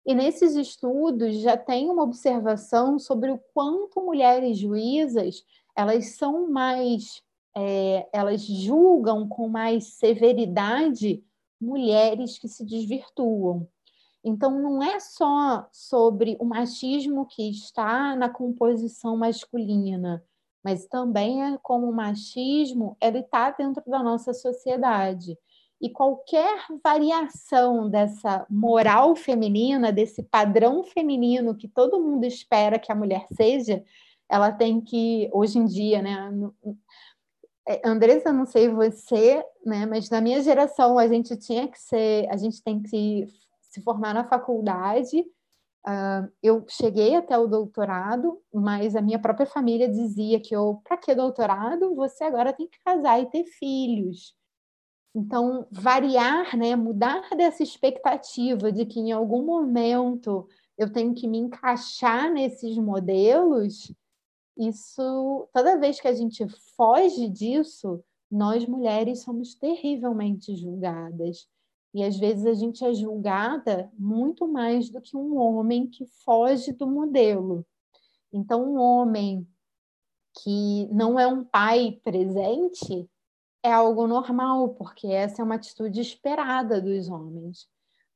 E 0.05 0.15
nesses 0.15 0.57
estudos 0.57 1.37
já 1.37 1.57
tem 1.57 1.89
uma 1.89 2.03
observação 2.03 2.99
sobre 2.99 3.31
o 3.31 3.41
quanto 3.55 4.01
mulheres 4.05 4.59
juízas 4.59 5.45
elas 5.77 6.17
são 6.17 6.51
mais 6.51 7.23
é, 7.55 8.09
elas 8.13 8.43
julgam 8.43 9.29
com 9.29 9.49
mais 9.49 9.95
severidade 9.95 11.23
mulheres 11.61 12.39
que 12.39 12.49
se 12.49 12.65
desvirtuam. 12.65 13.69
Então, 14.25 14.51
não 14.61 14.83
é 14.83 15.01
só 15.01 15.67
sobre 15.73 16.37
o 16.41 16.45
machismo 16.45 17.27
que 17.27 17.51
está 17.51 18.15
na 18.15 18.29
composição 18.29 19.17
masculina, 19.17 20.25
mas 20.63 20.87
também 20.87 21.43
é 21.43 21.59
como 21.61 21.89
o 21.89 21.95
machismo 21.95 22.97
ele 23.01 23.19
está 23.19 23.51
dentro 23.51 23.83
da 23.87 24.03
nossa 24.03 24.33
sociedade. 24.33 25.37
E 25.81 25.91
qualquer 25.91 26.65
variação 26.85 27.91
dessa 27.91 28.47
moral 28.49 29.17
feminina, 29.17 29.91
desse 29.91 30.23
padrão 30.23 30.85
feminino 30.85 31.57
que 31.57 31.67
todo 31.67 32.01
mundo 32.01 32.25
espera 32.25 32.79
que 32.79 32.93
a 32.93 32.95
mulher 32.95 33.27
seja, 33.33 33.85
ela 34.29 34.53
tem 34.53 34.81
que, 34.81 35.29
hoje 35.33 35.59
em 35.59 35.65
dia, 35.65 36.01
né, 36.01 36.31
Andressa, 37.85 38.33
não 38.33 38.45
sei 38.45 38.69
você, 38.69 39.45
né, 39.65 39.87
mas 39.87 40.11
na 40.11 40.21
minha 40.21 40.43
geração 40.43 40.99
a 40.99 41.07
gente 41.07 41.37
tinha 41.37 41.69
que 41.69 41.81
ser, 41.81 42.29
a 42.29 42.37
gente 42.37 42.63
tem 42.63 42.83
que 42.83 43.27
se 43.61 43.81
formar 43.83 44.13
na 44.13 44.25
faculdade. 44.25 45.21
Uh, 45.85 46.31
eu 46.43 46.65
cheguei 46.69 47.17
até 47.17 47.37
o 47.37 47.47
doutorado, 47.47 48.41
mas 48.53 48.95
a 48.95 49.03
minha 49.03 49.19
própria 49.19 49.47
família 49.47 49.89
dizia 49.89 50.41
que 50.41 50.55
eu, 50.55 50.81
para 50.85 50.97
que 50.97 51.15
doutorado? 51.15 51.95
Você 51.95 52.25
agora 52.25 52.53
tem 52.53 52.69
que 52.69 52.79
casar 52.85 53.21
e 53.21 53.27
ter 53.27 53.45
filhos. 53.45 54.35
Então, 55.15 55.67
variar, 55.71 56.57
né, 56.57 56.75
mudar 56.75 57.29
dessa 57.37 57.63
expectativa 57.63 58.73
de 58.73 58.87
que 58.87 58.99
em 58.99 59.13
algum 59.13 59.45
momento 59.45 60.49
eu 60.79 60.91
tenho 60.91 61.15
que 61.15 61.29
me 61.29 61.39
encaixar 61.39 62.31
nesses 62.33 62.77
modelos, 62.79 63.93
isso, 64.57 65.49
toda 65.53 65.79
vez 65.79 66.01
que 66.01 66.09
a 66.09 66.15
gente 66.15 66.47
foge 66.77 67.29
disso, 67.29 68.03
nós 68.31 68.67
mulheres 68.67 69.23
somos 69.23 69.55
terrivelmente 69.55 70.57
julgadas. 70.57 71.49
E 71.95 72.03
às 72.03 72.17
vezes 72.19 72.47
a 72.47 72.55
gente 72.55 72.85
é 72.85 72.95
julgada 72.95 73.91
muito 73.99 74.49
mais 74.49 74.89
do 74.89 75.01
que 75.01 75.17
um 75.17 75.37
homem 75.37 75.87
que 75.87 76.07
foge 76.25 76.73
do 76.73 76.87
modelo. 76.87 77.67
Então, 78.33 78.73
um 78.75 78.79
homem 78.79 79.47
que 80.43 80.89
não 80.91 81.21
é 81.21 81.27
um 81.27 81.45
pai 81.45 82.01
presente, 82.03 83.07
é 83.63 83.71
algo 83.71 84.07
normal, 84.07 84.71
porque 84.71 85.07
essa 85.07 85.43
é 85.43 85.45
uma 85.45 85.57
atitude 85.57 86.01
esperada 86.01 86.81
dos 86.81 87.09
homens. 87.09 87.69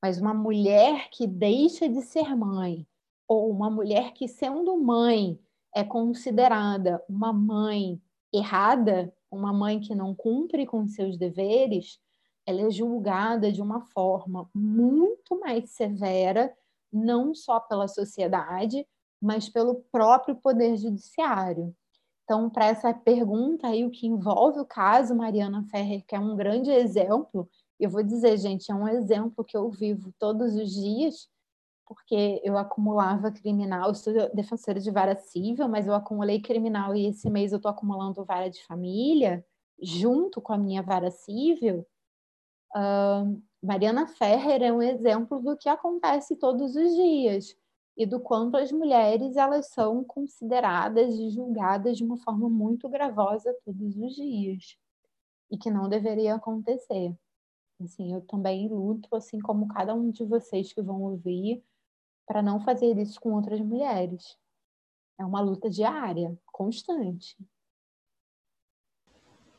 Mas 0.02 0.18
uma 0.18 0.32
mulher 0.32 1.10
que 1.10 1.26
deixa 1.26 1.88
de 1.88 2.00
ser 2.00 2.34
mãe, 2.34 2.86
ou 3.28 3.50
uma 3.50 3.70
mulher 3.70 4.12
que, 4.12 4.26
sendo 4.26 4.78
mãe, 4.78 5.38
é 5.76 5.84
considerada 5.84 7.04
uma 7.06 7.34
mãe 7.34 8.00
errada, 8.32 9.12
uma 9.30 9.52
mãe 9.52 9.78
que 9.78 9.94
não 9.94 10.14
cumpre 10.14 10.64
com 10.64 10.88
seus 10.88 11.18
deveres, 11.18 12.00
ela 12.46 12.62
é 12.62 12.70
julgada 12.70 13.52
de 13.52 13.60
uma 13.60 13.82
forma 13.82 14.48
muito 14.54 15.38
mais 15.38 15.68
severa, 15.72 16.50
não 16.90 17.34
só 17.34 17.60
pela 17.60 17.86
sociedade, 17.88 18.86
mas 19.20 19.50
pelo 19.50 19.84
próprio 19.92 20.36
poder 20.36 20.78
judiciário. 20.78 21.76
Então, 22.24 22.48
para 22.48 22.68
essa 22.68 22.94
pergunta 22.94 23.66
aí, 23.66 23.84
o 23.84 23.90
que 23.90 24.06
envolve 24.06 24.58
o 24.58 24.64
caso 24.64 25.14
Mariana 25.14 25.62
Ferrer, 25.70 26.02
que 26.06 26.16
é 26.16 26.18
um 26.18 26.34
grande 26.34 26.70
exemplo, 26.70 27.46
eu 27.78 27.90
vou 27.90 28.02
dizer, 28.02 28.38
gente, 28.38 28.72
é 28.72 28.74
um 28.74 28.88
exemplo 28.88 29.44
que 29.44 29.54
eu 29.54 29.70
vivo 29.70 30.10
todos 30.18 30.54
os 30.54 30.70
dias, 30.70 31.28
porque 31.86 32.40
eu 32.44 32.58
acumulava 32.58 33.30
criminal, 33.30 33.88
eu 33.88 33.94
sou 33.94 34.12
defensora 34.34 34.80
de 34.80 34.90
vara 34.90 35.16
civil, 35.16 35.68
mas 35.68 35.86
eu 35.86 35.94
acumulei 35.94 36.40
criminal 36.40 36.94
e 36.94 37.06
esse 37.06 37.30
mês 37.30 37.52
eu 37.52 37.56
estou 37.56 37.70
acumulando 37.70 38.24
vara 38.24 38.50
de 38.50 38.64
família, 38.64 39.44
junto 39.80 40.40
com 40.40 40.52
a 40.52 40.58
minha 40.58 40.82
vara 40.82 41.10
civil. 41.10 41.86
Uh, 42.74 43.40
Mariana 43.62 44.06
Ferrer 44.06 44.62
é 44.62 44.72
um 44.72 44.82
exemplo 44.82 45.40
do 45.40 45.56
que 45.56 45.68
acontece 45.68 46.36
todos 46.36 46.74
os 46.74 46.94
dias 46.94 47.56
e 47.96 48.04
do 48.04 48.20
quanto 48.20 48.56
as 48.56 48.70
mulheres 48.72 49.36
elas 49.36 49.68
são 49.68 50.04
consideradas 50.04 51.14
e 51.14 51.30
julgadas 51.30 51.96
de 51.96 52.04
uma 52.04 52.18
forma 52.18 52.48
muito 52.48 52.88
gravosa 52.88 53.56
todos 53.64 53.96
os 53.96 54.14
dias 54.14 54.76
e 55.50 55.56
que 55.56 55.70
não 55.70 55.88
deveria 55.88 56.34
acontecer. 56.34 57.16
Assim, 57.82 58.12
eu 58.12 58.20
também 58.22 58.68
luto, 58.68 59.14
assim 59.14 59.38
como 59.38 59.68
cada 59.68 59.94
um 59.94 60.10
de 60.10 60.24
vocês 60.24 60.72
que 60.72 60.82
vão 60.82 61.02
ouvir, 61.02 61.62
para 62.26 62.42
não 62.42 62.60
fazer 62.60 62.98
isso 62.98 63.20
com 63.20 63.32
outras 63.32 63.60
mulheres. 63.60 64.36
É 65.18 65.24
uma 65.24 65.40
luta 65.40 65.70
diária, 65.70 66.36
constante. 66.52 67.36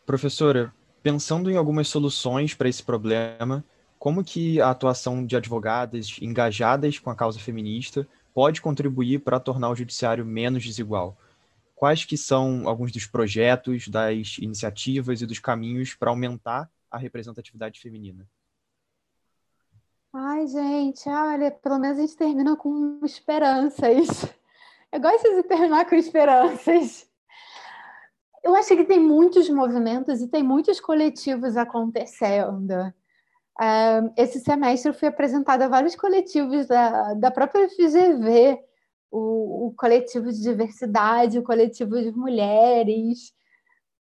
Professora, 0.06 0.73
pensando 1.01 1.49
em 1.49 1.58
algumas 1.58 1.88
soluções 1.88 2.53
para 2.53 2.69
esse 2.69 2.84
problema, 2.84 3.63
como 3.97 4.23
que 4.23 4.62
a 4.62 4.69
atuação 4.69 5.25
de 5.25 5.36
advogadas 5.36 6.17
engajadas 6.21 6.99
com 6.99 7.10
a 7.10 7.15
causa 7.15 7.39
feminista 7.39 8.08
pode 8.34 8.62
contribuir 8.62 9.19
para 9.19 9.39
tornar 9.39 9.69
o 9.69 9.75
judiciário 9.75 10.25
menos 10.25 10.63
desigual? 10.63 11.17
Quais 11.73 12.06
que 12.06 12.17
são 12.17 12.67
alguns 12.67 12.91
dos 12.91 13.06
projetos, 13.06 13.88
das 13.88 14.38
iniciativas 14.38 15.21
e 15.21 15.25
dos 15.25 15.39
caminhos 15.39 15.95
para 15.95 16.12
aumentar 16.12 16.69
a 16.89 16.97
representatividade 16.97 17.80
feminina? 17.80 18.27
Ai, 20.13 20.48
gente, 20.48 21.08
olha, 21.10 21.52
pelo 21.52 21.80
menos 21.80 21.98
a 22.00 22.02
gente 22.02 22.15
termina 22.15 22.56
com 22.56 23.00
esperanças. 23.04 24.08
Eu 24.91 25.02
gosto 25.02 25.36
de 25.36 25.43
terminar 25.43 25.86
com 25.88 25.96
esperanças. 25.96 27.08
Eu 28.43 28.56
acho 28.56 28.70
que 28.70 28.86
tem 28.86 29.00
muitos 29.00 29.50
movimentos 29.50 30.22
e 30.22 30.28
tem 30.28 30.41
muitos 30.41 30.80
coletivos 30.80 31.58
acontecendo. 31.58 32.72
Uh, 33.60 34.13
esse 34.15 34.39
semestre 34.39 34.89
eu 34.89 34.93
fui 34.93 35.08
apresentada 35.08 35.65
a 35.65 35.67
vários 35.67 35.96
coletivos 35.96 36.67
da, 36.67 37.15
da 37.15 37.32
própria 37.32 37.67
FGV, 37.67 38.58
o, 39.12 39.67
o, 39.67 39.74
coletivo 39.76 40.32
de 40.32 40.41
diversidade, 40.41 41.39
o 41.39 41.43
coletivo 41.43 42.02
de 42.02 42.12
mulheres. 42.12 43.34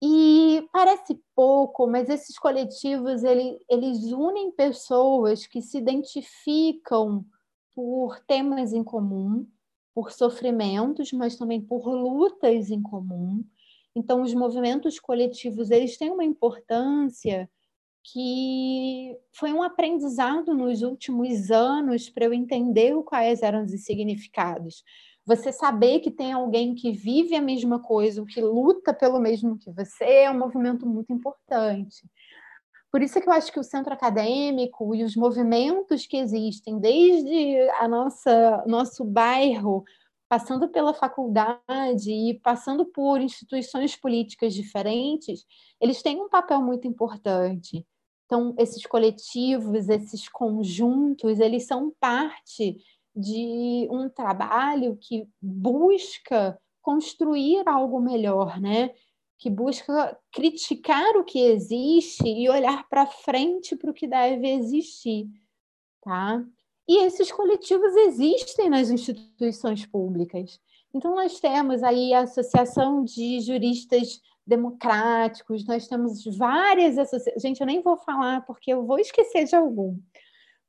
E 0.02 0.66
parece 0.72 1.20
pouco, 1.34 1.86
mas 1.86 2.08
esses 2.08 2.38
coletivos 2.38 3.22
ele, 3.22 3.58
eles 3.68 4.12
unem 4.12 4.50
pessoas 4.50 5.46
que 5.46 5.60
se 5.60 5.76
identificam 5.78 7.24
por 7.74 8.18
temas 8.20 8.72
em 8.72 8.82
comum, 8.82 9.46
por 9.94 10.10
sofrimentos, 10.12 11.12
mas 11.12 11.36
também 11.36 11.60
por 11.60 11.86
lutas 11.86 12.70
em 12.70 12.80
comum. 12.80 13.44
Então, 13.94 14.22
os 14.22 14.32
movimentos 14.34 14.98
coletivos 14.98 15.70
eles 15.70 15.98
têm 15.98 16.10
uma 16.10 16.24
importância 16.24 17.50
que 18.02 19.16
foi 19.32 19.52
um 19.52 19.62
aprendizado 19.62 20.54
nos 20.54 20.82
últimos 20.82 21.50
anos 21.50 22.08
para 22.08 22.24
eu 22.24 22.32
entender 22.32 22.94
quais 23.04 23.42
eram 23.42 23.64
os 23.64 23.84
significados. 23.84 24.82
Você 25.30 25.52
saber 25.52 26.00
que 26.00 26.10
tem 26.10 26.32
alguém 26.32 26.74
que 26.74 26.90
vive 26.90 27.36
a 27.36 27.40
mesma 27.40 27.78
coisa, 27.78 28.24
que 28.26 28.40
luta 28.40 28.92
pelo 28.92 29.20
mesmo 29.20 29.56
que 29.56 29.70
você, 29.70 30.04
é 30.24 30.30
um 30.30 30.36
movimento 30.36 30.84
muito 30.84 31.12
importante. 31.12 32.04
Por 32.90 33.00
isso 33.00 33.16
é 33.16 33.20
que 33.22 33.28
eu 33.28 33.32
acho 33.32 33.52
que 33.52 33.60
o 33.60 33.62
centro 33.62 33.94
acadêmico 33.94 34.92
e 34.92 35.04
os 35.04 35.14
movimentos 35.14 36.04
que 36.04 36.16
existem, 36.16 36.80
desde 36.80 37.60
a 37.78 37.86
nossa 37.86 38.64
nosso 38.66 39.04
bairro, 39.04 39.84
passando 40.28 40.68
pela 40.68 40.92
faculdade 40.92 42.10
e 42.10 42.34
passando 42.40 42.84
por 42.84 43.20
instituições 43.20 43.94
políticas 43.94 44.52
diferentes, 44.52 45.44
eles 45.80 46.02
têm 46.02 46.20
um 46.20 46.28
papel 46.28 46.60
muito 46.60 46.88
importante. 46.88 47.86
Então, 48.26 48.52
esses 48.58 48.84
coletivos, 48.84 49.88
esses 49.88 50.28
conjuntos, 50.28 51.38
eles 51.38 51.68
são 51.68 51.92
parte 52.00 52.76
de 53.20 53.88
um 53.90 54.08
trabalho 54.08 54.96
que 54.96 55.28
busca 55.40 56.58
construir 56.80 57.68
algo 57.68 58.00
melhor, 58.00 58.60
né? 58.60 58.90
Que 59.38 59.50
busca 59.50 60.18
criticar 60.32 61.16
o 61.16 61.24
que 61.24 61.38
existe 61.38 62.26
e 62.26 62.48
olhar 62.48 62.88
para 62.88 63.06
frente 63.06 63.76
para 63.76 63.90
o 63.90 63.94
que 63.94 64.06
deve 64.06 64.48
existir, 64.48 65.28
tá? 66.02 66.44
E 66.88 67.04
esses 67.04 67.30
coletivos 67.30 67.94
existem 67.94 68.68
nas 68.68 68.90
instituições 68.90 69.86
públicas. 69.86 70.58
Então, 70.92 71.14
nós 71.14 71.38
temos 71.38 71.82
aí 71.82 72.12
a 72.12 72.22
Associação 72.22 73.04
de 73.04 73.40
Juristas 73.40 74.20
democráticos, 74.44 75.64
nós 75.64 75.86
temos 75.86 76.24
várias 76.36 76.98
associações. 76.98 77.40
Gente, 77.40 77.60
eu 77.60 77.66
nem 77.66 77.80
vou 77.80 77.96
falar 77.96 78.44
porque 78.44 78.72
eu 78.72 78.84
vou 78.84 78.98
esquecer 78.98 79.44
de 79.44 79.54
algum. 79.54 79.96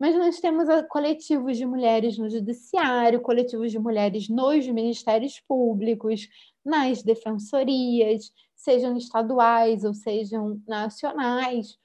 Mas 0.01 0.15
nós 0.15 0.39
temos 0.39 0.67
coletivos 0.89 1.57
de 1.57 1.63
mulheres 1.63 2.17
no 2.17 2.27
judiciário, 2.27 3.21
coletivos 3.21 3.71
de 3.71 3.77
mulheres 3.77 4.27
nos 4.27 4.67
ministérios 4.67 5.39
públicos, 5.47 6.27
nas 6.65 7.03
defensorias, 7.03 8.31
sejam 8.55 8.97
estaduais 8.97 9.83
ou 9.83 9.93
sejam 9.93 10.59
nacionais. 10.67 11.77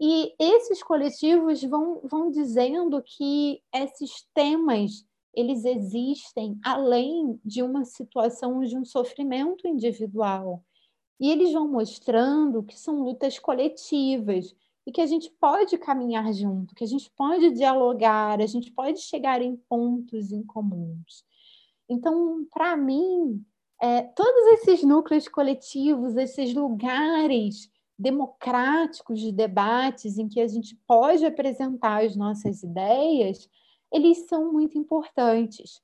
E 0.00 0.32
esses 0.38 0.84
coletivos 0.84 1.64
vão, 1.64 2.00
vão 2.04 2.30
dizendo 2.30 3.02
que 3.02 3.60
esses 3.74 4.24
temas 4.32 5.04
eles 5.34 5.64
existem 5.64 6.56
além 6.64 7.40
de 7.44 7.60
uma 7.60 7.84
situação 7.84 8.60
de 8.60 8.78
um 8.78 8.84
sofrimento 8.84 9.66
individual. 9.66 10.62
E 11.18 11.28
eles 11.28 11.52
vão 11.52 11.66
mostrando 11.66 12.62
que 12.62 12.78
são 12.78 13.02
lutas 13.02 13.36
coletivas 13.36 14.54
e 14.86 14.92
que 14.92 15.00
a 15.00 15.06
gente 15.06 15.30
pode 15.40 15.78
caminhar 15.78 16.32
junto, 16.32 16.74
que 16.74 16.84
a 16.84 16.86
gente 16.86 17.10
pode 17.16 17.50
dialogar, 17.52 18.40
a 18.40 18.46
gente 18.46 18.70
pode 18.70 19.00
chegar 19.00 19.40
em 19.40 19.56
pontos 19.56 20.30
em 20.30 20.42
comuns. 20.42 21.24
Então, 21.88 22.46
para 22.52 22.76
mim, 22.76 23.44
é, 23.80 24.02
todos 24.02 24.60
esses 24.60 24.82
núcleos 24.82 25.28
coletivos, 25.28 26.16
esses 26.16 26.54
lugares 26.54 27.70
democráticos 27.98 29.20
de 29.20 29.32
debates 29.32 30.18
em 30.18 30.28
que 30.28 30.40
a 30.40 30.48
gente 30.48 30.76
pode 30.86 31.24
apresentar 31.24 32.04
as 32.04 32.16
nossas 32.16 32.62
ideias, 32.62 33.48
eles 33.92 34.26
são 34.26 34.52
muito 34.52 34.76
importantes. 34.76 35.80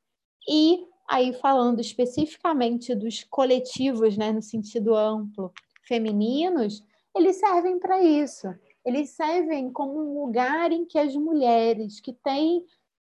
E 0.48 0.84
Aí, 1.10 1.32
falando 1.32 1.80
especificamente 1.80 2.94
dos 2.94 3.24
coletivos, 3.24 4.16
né, 4.16 4.30
no 4.30 4.40
sentido 4.40 4.94
amplo, 4.94 5.52
femininos, 5.82 6.84
eles 7.16 7.34
servem 7.34 7.80
para 7.80 8.00
isso. 8.00 8.46
Eles 8.84 9.10
servem 9.10 9.70
como 9.72 10.00
um 10.00 10.24
lugar 10.24 10.72
em 10.72 10.84
que 10.84 10.98
as 10.98 11.14
mulheres 11.14 12.00
que 12.00 12.12
têm, 12.12 12.64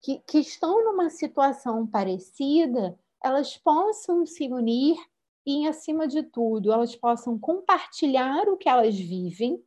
que, 0.02 0.20
que 0.20 0.40
estão 0.40 0.84
numa 0.84 1.10
situação 1.10 1.86
parecida, 1.86 2.98
elas 3.24 3.58
possam 3.58 4.26
se 4.26 4.48
unir 4.48 4.96
e, 5.46 5.68
acima 5.68 6.08
de 6.08 6.24
tudo, 6.24 6.72
elas 6.72 6.96
possam 6.96 7.38
compartilhar 7.38 8.48
o 8.48 8.58
que 8.58 8.70
elas 8.70 8.98
vivem, 8.98 9.62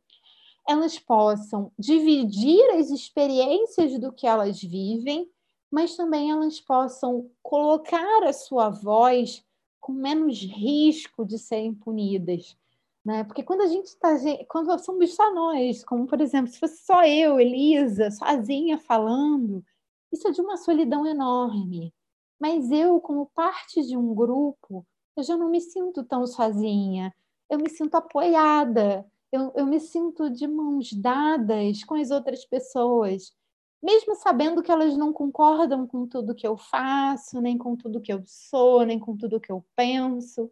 elas 0.67 0.97
possam 0.97 1.71
dividir 1.77 2.63
as 2.71 2.89
experiências 2.89 3.99
do 3.99 4.11
que 4.11 4.27
elas 4.27 4.61
vivem 4.61 5.29
mas 5.71 5.95
também 5.95 6.29
elas 6.29 6.59
possam 6.59 7.31
colocar 7.41 8.23
a 8.23 8.33
sua 8.33 8.69
voz 8.69 9.43
com 9.79 9.93
menos 9.93 10.41
risco 10.41 11.25
de 11.25 11.39
serem 11.39 11.73
punidas. 11.73 12.57
Né? 13.03 13.23
Porque 13.23 13.43
quando 13.43 13.61
a 13.61 13.67
gente 13.67 13.87
está. 13.87 14.15
Quando 14.47 14.77
somos 14.79 15.15
só 15.15 15.33
nós, 15.33 15.83
como 15.83 16.05
por 16.05 16.21
exemplo, 16.21 16.51
se 16.51 16.59
fosse 16.59 16.85
só 16.85 17.03
eu, 17.03 17.39
Elisa, 17.39 18.11
sozinha 18.11 18.77
falando, 18.77 19.63
isso 20.11 20.27
é 20.27 20.31
de 20.31 20.41
uma 20.41 20.57
solidão 20.57 21.05
enorme. 21.05 21.93
Mas 22.39 22.71
eu, 22.71 22.99
como 22.99 23.31
parte 23.33 23.81
de 23.85 23.97
um 23.97 24.13
grupo, 24.13 24.85
eu 25.17 25.23
já 25.23 25.35
não 25.37 25.49
me 25.49 25.61
sinto 25.61 26.03
tão 26.03 26.25
sozinha, 26.27 27.13
eu 27.49 27.57
me 27.59 27.69
sinto 27.69 27.95
apoiada, 27.95 29.05
eu, 29.31 29.51
eu 29.55 29.65
me 29.65 29.79
sinto 29.79 30.29
de 30.29 30.47
mãos 30.47 30.91
dadas 30.93 31.83
com 31.83 31.95
as 31.95 32.11
outras 32.11 32.45
pessoas, 32.45 33.33
mesmo 33.81 34.15
sabendo 34.15 34.61
que 34.61 34.71
elas 34.71 34.95
não 34.95 35.11
concordam 35.11 35.87
com 35.87 36.05
tudo 36.07 36.35
que 36.35 36.45
eu 36.47 36.57
faço, 36.57 37.41
nem 37.41 37.57
com 37.57 37.75
tudo 37.75 38.01
que 38.01 38.13
eu 38.13 38.23
sou, 38.25 38.85
nem 38.85 38.99
com 38.99 39.17
tudo 39.17 39.39
que 39.39 39.51
eu 39.51 39.65
penso, 39.75 40.51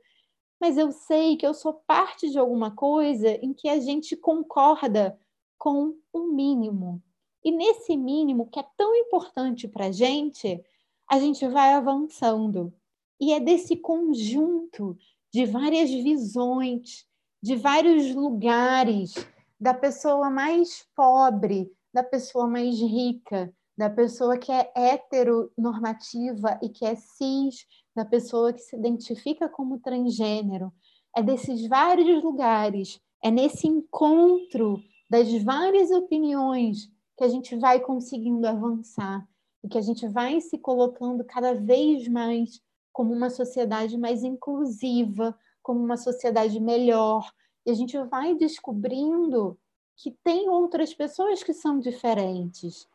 mas 0.60 0.78
eu 0.78 0.91
sei 0.91 1.38
que 1.38 1.45
eu 1.45 1.53
sou 1.53 1.74
parte 1.74 2.30
de 2.30 2.38
alguma 2.38 2.72
coisa 2.72 3.30
em 3.30 3.53
que 3.53 3.70
a 3.70 3.80
gente 3.80 4.16
concorda 4.16 5.18
com 5.57 5.95
o 6.14 6.20
um 6.20 6.34
mínimo. 6.34 7.01
E 7.43 7.51
nesse 7.51 7.95
mínimo, 7.95 8.47
que 8.47 8.60
é 8.60 8.66
tão 8.76 8.93
importante 8.95 9.68
para 9.68 9.86
a 9.86 9.91
gente, 9.91 10.62
a 11.10 11.20
gente 11.20 11.47
vai 11.47 11.74
avançando. 11.74 12.74
E 13.20 13.34
é 13.34 13.39
desse 13.39 13.76
conjunto 13.76 14.97
de 15.32 15.45
várias 15.45 15.89
visões, 15.89 17.05
de 17.41 17.55
vários 17.55 18.14
lugares, 18.14 19.14
da 19.60 19.74
pessoa 19.74 20.30
mais 20.30 20.86
pobre, 20.95 21.72
da 21.93 22.03
pessoa 22.03 22.47
mais 22.47 22.80
rica, 22.80 23.53
da 23.80 23.90
pessoa 23.90 24.38
que 24.38 24.52
é 24.52 24.70
heteronormativa 24.76 26.60
e 26.62 26.68
que 26.68 26.84
é 26.84 26.96
cis, 26.96 27.66
da 27.96 28.04
pessoa 28.04 28.52
que 28.52 28.60
se 28.60 28.76
identifica 28.76 29.48
como 29.48 29.80
transgênero. 29.80 30.70
É 31.16 31.24
desses 31.24 31.66
vários 31.66 32.22
lugares, 32.22 33.00
é 33.24 33.32
nesse 33.32 33.70
encontro 33.70 34.84
das 35.10 35.32
várias 35.44 35.92
opiniões 35.92 36.92
que 37.18 37.24
a 37.24 37.30
gente 37.30 37.56
vai 37.56 37.80
conseguindo 37.80 38.46
avançar 38.46 39.26
e 39.64 39.70
que 39.70 39.78
a 39.78 39.82
gente 39.82 40.06
vai 40.10 40.42
se 40.42 40.58
colocando 40.58 41.24
cada 41.24 41.54
vez 41.54 42.06
mais 42.10 42.62
como 42.92 43.14
uma 43.14 43.30
sociedade 43.30 43.98
mais 43.98 44.26
inclusiva, 44.26 45.34
como 45.64 45.80
uma 45.80 45.96
sociedade 45.96 46.60
melhor. 46.60 47.32
E 47.66 47.72
a 47.72 47.74
gente 47.74 47.98
vai 47.98 48.36
descobrindo 48.36 49.58
que 49.96 50.12
tem 50.22 50.50
outras 50.50 50.94
pessoas 50.94 51.42
que 51.42 51.54
são 51.54 51.80
diferentes 51.80 52.86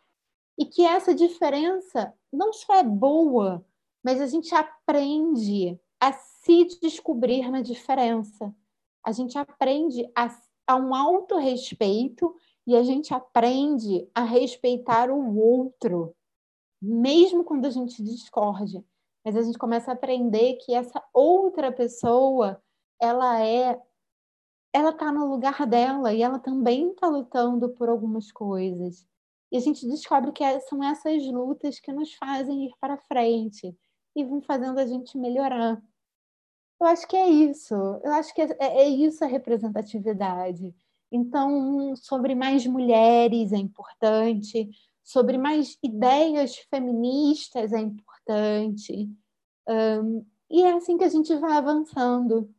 e 0.58 0.64
que 0.64 0.82
essa 0.82 1.14
diferença 1.14 2.12
não 2.32 2.52
só 2.52 2.74
é 2.74 2.82
boa, 2.82 3.64
mas 4.02 4.20
a 4.20 4.26
gente 4.26 4.54
aprende 4.54 5.78
a 6.00 6.12
se 6.12 6.64
descobrir 6.80 7.50
na 7.50 7.60
diferença. 7.62 8.54
A 9.02 9.12
gente 9.12 9.38
aprende 9.38 10.10
a, 10.14 10.28
a 10.66 10.76
um 10.76 10.94
autorrespeito 10.94 12.34
e 12.66 12.76
a 12.76 12.82
gente 12.82 13.12
aprende 13.12 14.08
a 14.14 14.22
respeitar 14.22 15.10
o 15.10 15.38
outro, 15.38 16.14
mesmo 16.80 17.44
quando 17.44 17.66
a 17.66 17.70
gente 17.70 18.02
discorde. 18.02 18.84
Mas 19.24 19.36
a 19.36 19.42
gente 19.42 19.58
começa 19.58 19.90
a 19.90 19.94
aprender 19.94 20.56
que 20.56 20.74
essa 20.74 21.02
outra 21.12 21.72
pessoa, 21.72 22.62
ela 23.00 23.42
é 23.42 23.80
ela 24.74 24.90
está 24.90 25.12
no 25.12 25.30
lugar 25.30 25.64
dela 25.66 26.12
e 26.12 26.20
ela 26.20 26.40
também 26.40 26.90
está 26.90 27.06
lutando 27.06 27.68
por 27.70 27.88
algumas 27.88 28.32
coisas. 28.32 29.06
E 29.54 29.56
a 29.56 29.60
gente 29.60 29.86
descobre 29.86 30.32
que 30.32 30.42
é, 30.42 30.58
são 30.58 30.82
essas 30.82 31.24
lutas 31.28 31.78
que 31.78 31.92
nos 31.92 32.12
fazem 32.14 32.66
ir 32.66 32.72
para 32.80 32.98
frente 32.98 33.72
e 34.16 34.24
vão 34.24 34.42
fazendo 34.42 34.80
a 34.80 34.84
gente 34.84 35.16
melhorar. 35.16 35.80
Eu 36.80 36.88
acho 36.88 37.06
que 37.06 37.16
é 37.16 37.28
isso. 37.28 37.72
Eu 38.02 38.12
acho 38.14 38.34
que 38.34 38.42
é, 38.42 38.48
é, 38.58 38.82
é 38.82 38.88
isso 38.88 39.22
a 39.22 39.28
representatividade. 39.28 40.74
Então, 41.08 41.94
sobre 41.94 42.34
mais 42.34 42.66
mulheres 42.66 43.52
é 43.52 43.58
importante, 43.58 44.68
sobre 45.04 45.38
mais 45.38 45.78
ideias 45.80 46.56
feministas 46.68 47.72
é 47.72 47.78
importante. 47.78 49.08
Um, 49.68 50.26
e 50.50 50.62
é 50.62 50.72
assim 50.72 50.98
que 50.98 51.04
a 51.04 51.08
gente 51.08 51.32
vai 51.36 51.52
avançando 51.52 52.52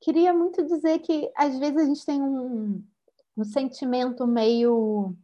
queria 0.00 0.32
muito 0.32 0.64
dizer 0.64 0.98
que 1.00 1.30
às 1.36 1.58
vezes 1.58 1.76
a 1.76 1.84
gente 1.84 2.04
tem 2.04 2.22
um, 2.22 2.84
um 3.36 3.44
sentimento 3.44 4.26
meio 4.26 5.16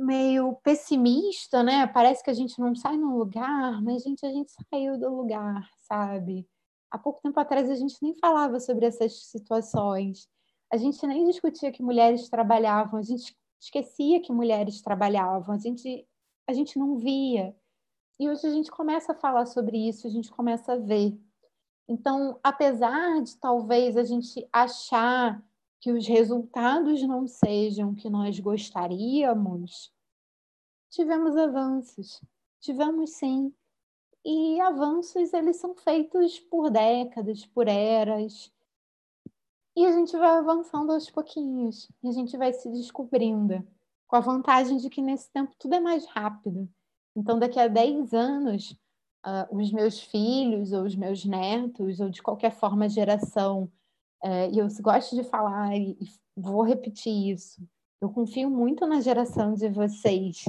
meio 0.00 0.54
pessimista, 0.62 1.62
né? 1.62 1.86
Parece 1.86 2.24
que 2.24 2.30
a 2.30 2.34
gente 2.34 2.58
não 2.58 2.74
sai 2.74 2.96
no 2.96 3.16
lugar, 3.18 3.82
mas 3.82 4.02
gente, 4.02 4.24
a 4.24 4.30
gente 4.30 4.50
saiu 4.72 4.98
do 4.98 5.14
lugar, 5.14 5.68
sabe? 5.78 6.48
Há 6.90 6.98
pouco 6.98 7.20
tempo 7.22 7.38
atrás 7.38 7.70
a 7.70 7.74
gente 7.74 7.96
nem 8.02 8.14
falava 8.14 8.58
sobre 8.58 8.86
essas 8.86 9.26
situações. 9.26 10.28
A 10.72 10.76
gente 10.76 11.04
nem 11.06 11.24
discutia 11.24 11.70
que 11.70 11.82
mulheres 11.82 12.28
trabalhavam, 12.28 12.98
a 12.98 13.02
gente 13.02 13.36
esquecia 13.60 14.20
que 14.20 14.32
mulheres 14.32 14.80
trabalhavam, 14.80 15.54
a 15.54 15.58
gente 15.58 16.06
a 16.48 16.52
gente 16.52 16.78
não 16.78 16.96
via. 16.96 17.54
E 18.18 18.28
hoje 18.28 18.46
a 18.46 18.50
gente 18.50 18.70
começa 18.70 19.12
a 19.12 19.14
falar 19.14 19.46
sobre 19.46 19.88
isso, 19.88 20.06
a 20.06 20.10
gente 20.10 20.30
começa 20.30 20.72
a 20.72 20.76
ver. 20.76 21.16
Então, 21.88 22.38
apesar 22.42 23.22
de 23.22 23.36
talvez 23.36 23.96
a 23.96 24.04
gente 24.04 24.48
achar 24.52 25.42
que 25.80 25.90
os 25.90 26.06
resultados 26.06 27.02
não 27.02 27.26
sejam 27.26 27.94
que 27.94 28.10
nós 28.10 28.38
gostaríamos, 28.38 29.90
tivemos 30.90 31.36
avanços. 31.36 32.20
Tivemos 32.60 33.12
sim. 33.12 33.52
E 34.22 34.60
avanços, 34.60 35.32
eles 35.32 35.56
são 35.56 35.74
feitos 35.74 36.38
por 36.38 36.70
décadas, 36.70 37.46
por 37.46 37.66
eras. 37.66 38.52
E 39.74 39.86
a 39.86 39.92
gente 39.92 40.14
vai 40.16 40.36
avançando 40.36 40.92
aos 40.92 41.10
pouquinhos. 41.10 41.90
E 42.02 42.08
a 42.08 42.12
gente 42.12 42.36
vai 42.36 42.52
se 42.52 42.68
descobrindo. 42.70 43.66
Com 44.06 44.16
a 44.16 44.20
vantagem 44.20 44.76
de 44.76 44.90
que 44.90 45.00
nesse 45.00 45.30
tempo 45.30 45.54
tudo 45.58 45.74
é 45.76 45.80
mais 45.80 46.04
rápido. 46.04 46.68
Então, 47.16 47.38
daqui 47.38 47.58
a 47.58 47.68
10 47.68 48.12
anos, 48.12 48.72
uh, 49.24 49.56
os 49.56 49.72
meus 49.72 50.00
filhos 50.00 50.72
ou 50.72 50.84
os 50.84 50.94
meus 50.94 51.24
netos, 51.24 52.00
ou 52.00 52.10
de 52.10 52.22
qualquer 52.22 52.50
forma 52.52 52.88
geração, 52.88 53.70
e 54.52 54.58
eu 54.58 54.68
gosto 54.80 55.16
de 55.16 55.24
falar 55.24 55.76
e, 55.76 55.96
e 56.00 56.08
vou 56.36 56.62
repetir 56.62 57.32
isso, 57.32 57.62
eu 58.00 58.08
confio 58.08 58.50
muito 58.50 58.86
na 58.86 59.00
geração 59.00 59.54
de 59.54 59.68
vocês 59.68 60.44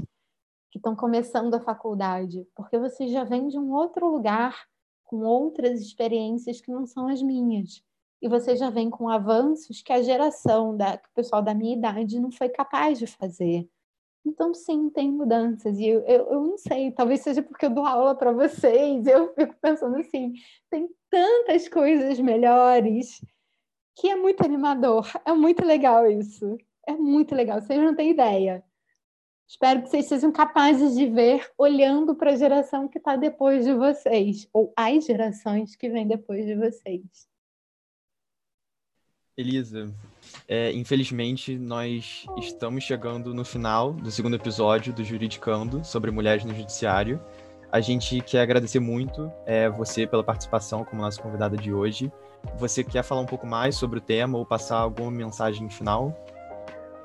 que 0.72 0.78
estão 0.78 0.96
começando 0.96 1.54
a 1.54 1.60
faculdade, 1.60 2.48
porque 2.56 2.80
vocês 2.80 3.12
já 3.12 3.26
vêm 3.26 3.50
de 3.50 3.60
um 3.60 3.74
outro 3.74 4.10
lugar, 4.10 4.66
com 5.04 5.18
outras 5.18 5.82
experiências 5.82 6.62
que 6.62 6.72
não 6.72 6.86
são 6.86 7.08
as 7.10 7.22
minhas. 7.22 7.84
E 8.22 8.30
vocês 8.30 8.58
já 8.58 8.70
vêm 8.70 8.90
com 8.90 9.10
avanços 9.10 9.82
que 9.82 9.92
a 9.92 10.02
geração, 10.02 10.78
da, 10.78 10.98
que 10.98 11.10
o 11.10 11.14
pessoal 11.14 11.42
da 11.42 11.54
minha 11.54 11.76
idade 11.76 12.20
não 12.20 12.32
foi 12.32 12.48
capaz 12.48 12.98
de 12.98 13.06
fazer. 13.06 13.68
Então, 14.26 14.54
sim, 14.54 14.90
tem 14.90 15.12
mudanças. 15.12 15.78
E 15.78 15.88
eu, 15.88 16.02
eu, 16.02 16.32
eu 16.32 16.42
não 16.42 16.58
sei, 16.58 16.92
talvez 16.92 17.22
seja 17.22 17.42
porque 17.42 17.66
eu 17.66 17.72
dou 17.72 17.86
aula 17.86 18.16
para 18.16 18.32
vocês, 18.32 19.06
eu 19.08 19.34
fico 19.34 19.56
pensando 19.60 19.98
assim: 19.98 20.34
tem 20.70 20.88
tantas 21.10 21.68
coisas 21.68 22.20
melhores 22.20 23.20
que 23.96 24.10
é 24.10 24.16
muito 24.16 24.44
animador. 24.44 25.08
É 25.26 25.34
muito 25.34 25.64
legal 25.64 26.10
isso. 26.10 26.58
É 26.88 26.94
muito 26.94 27.36
legal, 27.36 27.62
vocês 27.62 27.80
não 27.80 27.96
têm 27.96 28.12
ideia. 28.12 28.64
Espero 29.48 29.82
que 29.82 29.90
vocês 29.90 30.06
sejam 30.06 30.32
capazes 30.32 30.96
de 30.96 31.08
ver 31.08 31.50
olhando 31.58 32.16
para 32.16 32.32
a 32.32 32.36
geração 32.36 32.88
que 32.88 32.98
está 32.98 33.18
depois 33.18 33.66
de 33.66 33.74
vocês, 33.74 34.48
ou 34.54 34.74
as 34.78 35.06
gerações 35.06 35.76
que 35.76 35.90
vêm 35.90 36.08
depois 36.08 36.46
de 36.46 36.56
vocês. 36.56 37.28
Elisa, 39.38 39.94
é, 40.48 40.72
infelizmente, 40.72 41.58
nós 41.58 42.26
estamos 42.38 42.84
chegando 42.84 43.34
no 43.34 43.44
final 43.44 43.92
do 43.92 44.10
segundo 44.10 44.36
episódio 44.36 44.94
do 44.94 45.04
Juridicando 45.04 45.84
sobre 45.84 46.12
mulheres 46.12 46.46
no 46.46 46.54
judiciário. 46.54 47.20
A 47.72 47.80
gente 47.80 48.20
quer 48.20 48.42
agradecer 48.42 48.82
muito 48.82 49.32
é, 49.46 49.70
você 49.70 50.06
pela 50.06 50.24
participação 50.24 50.84
como 50.84 51.02
nossa 51.02 51.22
convidada 51.22 51.56
de 51.56 51.74
hoje. 51.74 52.12
Você 52.58 52.84
quer 52.84 53.02
falar 53.02 53.22
um 53.22 53.26
pouco 53.26 53.48
mais 53.48 53.76
sobre 53.76 54.00
o 54.00 54.02
tema 54.02 54.38
ou 54.38 54.46
passar 54.46 54.80
alguma 54.80 55.10
mensagem 55.10 55.70
final? 55.70 56.14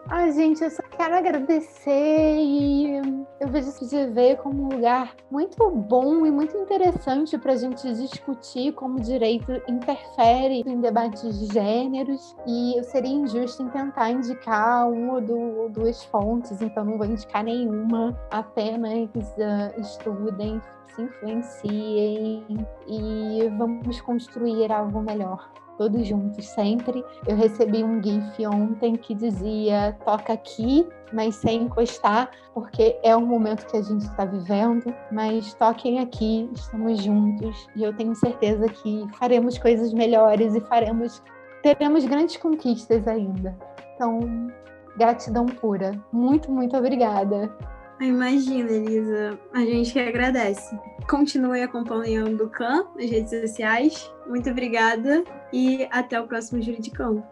Ai, 0.09 0.31
gente, 0.31 0.63
eu 0.63 0.71
só 0.71 0.83
quero 0.83 1.17
agradecer 1.17 2.39
e 2.39 2.95
eu 3.41 3.49
vejo 3.49 3.71
esse 3.71 3.85
GV 3.87 4.37
como 4.37 4.63
um 4.63 4.69
lugar 4.69 5.17
muito 5.33 5.69
bom 5.69 6.25
e 6.25 6.31
muito 6.31 6.57
interessante 6.57 7.37
para 7.37 7.55
a 7.55 7.57
gente 7.57 7.93
discutir 7.93 8.73
como 8.75 8.99
o 8.99 9.01
direito 9.01 9.51
interfere 9.67 10.63
em 10.65 10.81
debates 10.81 11.41
de 11.41 11.53
gêneros. 11.53 12.37
E 12.47 12.79
eu 12.79 12.85
seria 12.85 13.11
injusto 13.11 13.65
em 13.65 13.69
tentar 13.69 14.11
indicar 14.11 14.89
uma 14.89 15.15
ou 15.15 15.69
duas 15.71 16.05
fontes, 16.05 16.63
então 16.63 16.85
não 16.85 16.99
vou 16.99 17.07
indicar 17.07 17.43
nenhuma, 17.43 18.17
apenas 18.31 19.11
uh, 19.13 19.81
estudem, 19.81 20.63
se 20.95 21.03
influenciem 21.03 22.47
e 22.87 23.49
vamos 23.59 24.01
construir 24.03 24.71
algo 24.71 25.01
melhor 25.01 25.51
todos 25.77 26.07
juntos 26.07 26.47
sempre. 26.47 27.05
Eu 27.27 27.37
recebi 27.37 27.83
um 27.85 28.03
GIF 28.03 28.47
ontem 28.47 28.97
que 28.97 29.15
dizia 29.15 29.97
toca 30.05 30.33
aqui, 30.33 30.87
mas 31.13 31.37
sem 31.37 31.63
encostar, 31.65 32.31
porque 32.55 32.99
é 33.03 33.15
o 33.15 33.21
momento 33.21 33.67
que 33.67 33.77
a 33.77 33.83
gente 33.83 34.03
está 34.03 34.25
vivendo. 34.25 34.95
Mas 35.11 35.55
toquem 35.55 36.01
aqui, 36.01 36.49
estamos 36.55 37.03
juntos 37.03 37.69
e 37.77 37.83
eu 37.83 37.95
tenho 37.95 38.15
certeza 38.15 38.69
que 38.69 39.07
faremos 39.19 39.59
coisas 39.59 39.93
melhores 39.93 40.55
e 40.55 40.61
faremos 40.63 41.23
teremos 41.63 42.05
grandes 42.05 42.37
conquistas 42.37 43.09
ainda. 43.09 43.57
Então, 43.95 44.21
gratidão 44.97 45.47
pura. 45.47 45.93
Muito, 46.13 46.51
muito 46.51 46.77
obrigada. 46.77 47.53
Imagina, 48.01 48.71
Elisa. 48.71 49.39
A 49.53 49.61
gente 49.61 49.93
que 49.93 49.99
agradece. 49.99 50.79
Continue 51.09 51.63
acompanhando 51.63 52.45
o 52.45 52.51
CAM 52.51 52.87
nas 52.97 53.11
redes 53.11 53.31
sociais. 53.31 54.13
Muito 54.27 54.51
obrigada 54.51 55.25
e 55.53 55.89
até 55.91 56.21
o 56.21 56.27
próximo 56.27 56.61
Juridicão. 56.61 57.25